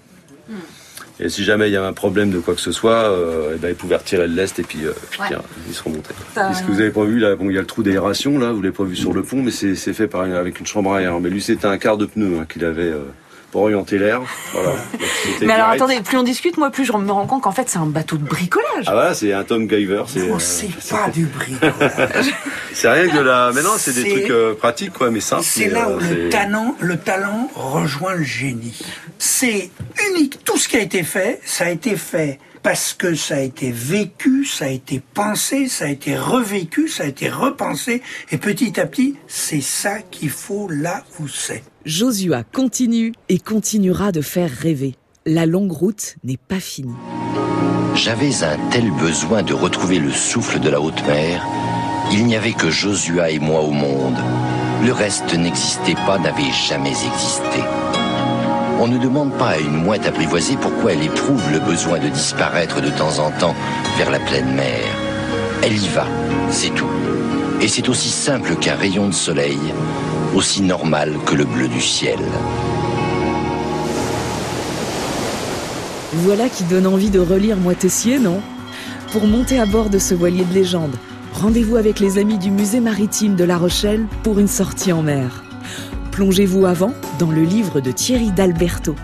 Et 1.21 1.29
si 1.29 1.43
jamais 1.45 1.69
il 1.69 1.73
y 1.73 1.77
avait 1.77 1.87
un 1.87 1.93
problème 1.93 2.31
de 2.31 2.39
quoi 2.39 2.55
que 2.55 2.61
ce 2.61 2.71
soit, 2.73 2.93
euh, 3.11 3.53
eh 3.55 3.59
ben, 3.59 3.71
ils 3.71 3.75
pouvaient 3.75 3.97
retirer 3.97 4.29
le 4.29 4.35
lest 4.35 4.59
et 4.59 4.63
puis, 4.63 4.85
euh, 4.85 4.93
puis 5.11 5.21
Ouais. 5.21 5.27
tiens, 5.29 5.43
ils 5.69 5.91
montés. 5.93 6.15
T'as- 6.35 6.51
Et 6.51 6.55
ce 6.55 6.63
que 6.63 6.69
vous 6.71 6.81
avez 6.81 6.91
pas 6.91 7.05
vu 7.05 7.19
là, 7.19 7.35
bon, 7.35 7.51
il 7.51 7.55
y 7.55 7.59
a 7.59 7.61
le 7.61 7.67
trou 7.67 7.83
d'aération 7.83 8.39
là, 8.39 8.53
vous 8.53 8.63
l'avez 8.63 8.75
pas 8.75 8.85
vu 8.85 8.95
sur 8.97 9.13
le 9.13 9.23
pont, 9.23 9.43
mais 9.43 9.51
c'est 9.51 9.75
fait 9.93 10.07
par, 10.07 10.23
avec 10.23 10.61
une 10.61 10.67
chambre 10.67 10.95
à 10.95 11.03
air. 11.03 11.19
Mais 11.21 11.29
lui, 11.31 11.43
c'était 11.43 11.67
un 11.67 11.77
quart 11.79 11.97
de 11.97 12.07
pneu 12.07 12.39
hein, 12.41 12.47
qu'il 12.49 12.65
avait 12.65 12.83
euh, 12.83 13.03
pour 13.51 13.63
orienter 13.63 13.99
l'air. 13.99 14.21
Voilà. 14.53 14.75
Mais 15.41 15.53
alors 15.53 15.67
direct. 15.73 15.83
attendez, 15.83 16.01
plus 16.03 16.19
on 16.19 16.23
discute, 16.23 16.57
moi 16.59 16.71
plus 16.71 16.85
je 16.85 16.93
me 16.93 17.11
rends 17.11 17.27
compte 17.27 17.43
qu'en 17.43 17.51
fait 17.53 17.69
c'est 17.69 17.79
un 17.79 17.87
bateau 17.87 18.17
de 18.17 18.25
bricolage. 18.25 18.85
Ah 18.87 18.93
voilà, 18.93 19.15
c'est 19.15 19.33
un 19.33 19.43
Tom 19.43 19.69
Giver. 19.69 20.03
C'est 20.07 20.23
Oh, 20.31 20.35
euh, 20.35 20.39
c'est 20.39 20.69
pas 20.91 21.09
du 21.11 21.25
bricolage. 21.27 22.27
c'est 22.75 22.89
rien 22.91 23.09
que 23.09 23.17
de 23.17 23.23
la. 23.23 23.51
Mais 23.55 23.63
non, 23.63 23.71
c'est 23.79 23.95
des 23.95 24.09
trucs 24.09 24.57
pratiques 24.59 24.93
quoi, 24.93 25.11
mais 25.11 25.21
simples. 25.21 25.45
C'est 25.45 25.69
là 25.71 25.89
où 25.91 25.99
le 25.99 26.29
talent, 26.29 26.77
le 26.81 26.97
talent 26.99 27.51
rejoint 27.55 28.15
le 28.15 28.23
génie. 28.25 28.79
C'est 29.19 29.71
Tout 30.45 30.59
ce 30.59 30.69
qui 30.69 30.77
a 30.77 30.81
été 30.81 31.03
fait, 31.03 31.41
ça 31.45 31.67
a 31.67 31.71
été 31.71 31.97
fait 31.97 32.39
parce 32.63 32.93
que 32.93 33.15
ça 33.15 33.37
a 33.37 33.41
été 33.41 33.71
vécu, 33.71 34.45
ça 34.45 34.67
a 34.67 34.69
été 34.69 35.01
pensé, 35.15 35.69
ça 35.69 35.85
a 35.85 35.89
été 35.89 36.17
revécu, 36.17 36.89
ça 36.89 37.05
a 37.05 37.07
été 37.07 37.29
repensé, 37.29 38.03
et 38.31 38.39
petit 38.39 38.79
à 38.81 38.87
petit, 38.87 39.17
c'est 39.27 39.61
ça 39.61 40.01
qu'il 40.01 40.31
faut 40.31 40.69
là 40.69 41.05
où 41.21 41.29
c'est. 41.29 41.63
Josua 41.85 42.43
continue 42.43 43.13
et 43.29 43.39
continuera 43.39 44.13
de 44.13 44.21
faire 44.21 44.51
rêver. 44.51 44.97
La 45.25 45.47
longue 45.47 45.73
route 45.73 46.17
n'est 46.25 46.37
pas 46.37 46.61
finie. 46.61 46.97
J'avais 47.95 48.43
un 48.45 48.59
tel 48.71 48.91
besoin 48.91 49.43
de 49.43 49.55
retrouver 49.55 49.99
le 49.99 50.11
souffle 50.11 50.61
de 50.61 50.69
la 50.69 50.81
haute 50.81 51.07
mer. 51.07 51.45
Il 52.13 52.27
n'y 52.27 52.37
avait 52.37 52.53
que 52.53 52.71
Josua 52.71 53.31
et 53.31 53.39
moi 53.39 53.61
au 53.61 53.71
monde. 53.71 54.17
Le 54.85 54.93
reste 54.93 55.35
n'existait 55.35 55.95
pas, 56.07 56.19
n'avait 56.19 56.53
jamais 56.53 56.91
existé. 56.91 57.61
On 58.81 58.87
ne 58.87 58.97
demande 58.97 59.33
pas 59.33 59.49
à 59.49 59.59
une 59.59 59.83
mouette 59.83 60.07
apprivoisée 60.07 60.57
pourquoi 60.61 60.93
elle 60.93 61.03
éprouve 61.03 61.43
le 61.51 61.59
besoin 61.59 61.99
de 61.99 62.09
disparaître 62.09 62.81
de 62.81 62.91
temps 62.91 63.19
en 63.19 63.33
temps 63.33 63.57
vers 63.97 64.09
la 64.09 64.21
pleine 64.21 64.55
mer. 64.55 64.85
Elle 65.65 65.83
y 65.83 65.89
va, 65.89 66.07
c'est 66.49 66.73
tout. 66.73 66.87
Et 67.61 67.67
c'est 67.67 67.89
aussi 67.89 68.09
simple 68.09 68.55
qu'un 68.55 68.77
rayon 68.77 69.09
de 69.09 69.15
soleil, 69.15 69.59
aussi 70.33 70.63
normal 70.63 71.13
que 71.27 71.35
le 71.35 71.45
bleu 71.45 71.67
du 71.67 71.81
ciel. 71.81 72.21
Voilà 76.13 76.49
qui 76.49 76.63
donne 76.63 76.87
envie 76.87 77.11
de 77.11 77.19
relire 77.19 77.57
Moitessier, 77.57 78.21
non? 78.21 78.41
Pour 79.11 79.27
monter 79.27 79.59
à 79.59 79.67
bord 79.67 79.91
de 79.91 79.99
ce 79.99 80.15
voilier 80.15 80.45
de 80.45 80.55
légende, 80.55 80.95
rendez-vous 81.35 81.77
avec 81.77 81.99
les 81.99 82.19
amis 82.19 82.39
du 82.39 82.53
musée 82.53 82.81
maritime 82.81 83.35
de 83.35 83.43
La 83.43 83.59
Rochelle 83.59 84.07
pour 84.23 84.39
une 84.39 84.47
sortie 84.47 84.93
en 84.93 85.03
mer. 85.03 85.43
Plongez-vous 86.19 86.67
avant 86.67 86.93
dans 87.21 87.31
le 87.31 87.45
livre 87.45 87.81
de 87.81 87.93
Thierry 87.93 88.33
d'Alberto, 88.33 88.97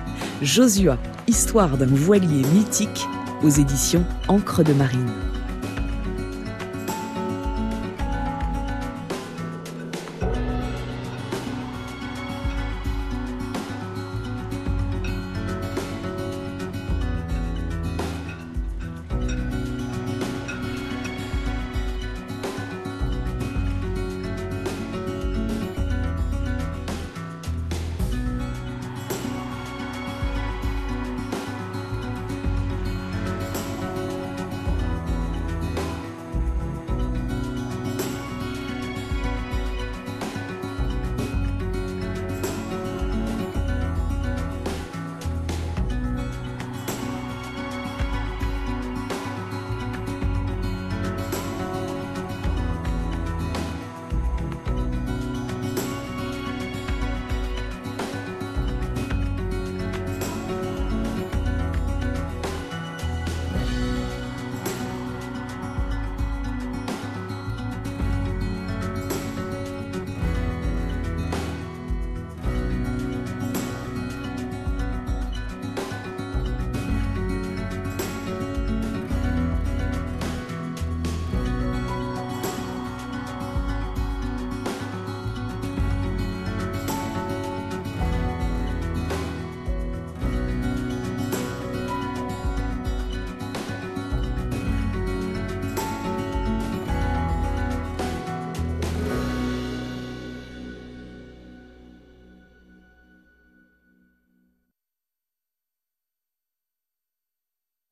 Josua, 0.43 0.99
histoire 1.29 1.79
d'un 1.79 1.87
voilier 1.87 2.43
mythique, 2.53 3.07
aux 3.45 3.51
éditions 3.51 4.05
Encre 4.27 4.65
de 4.65 4.73
Marine. 4.73 5.24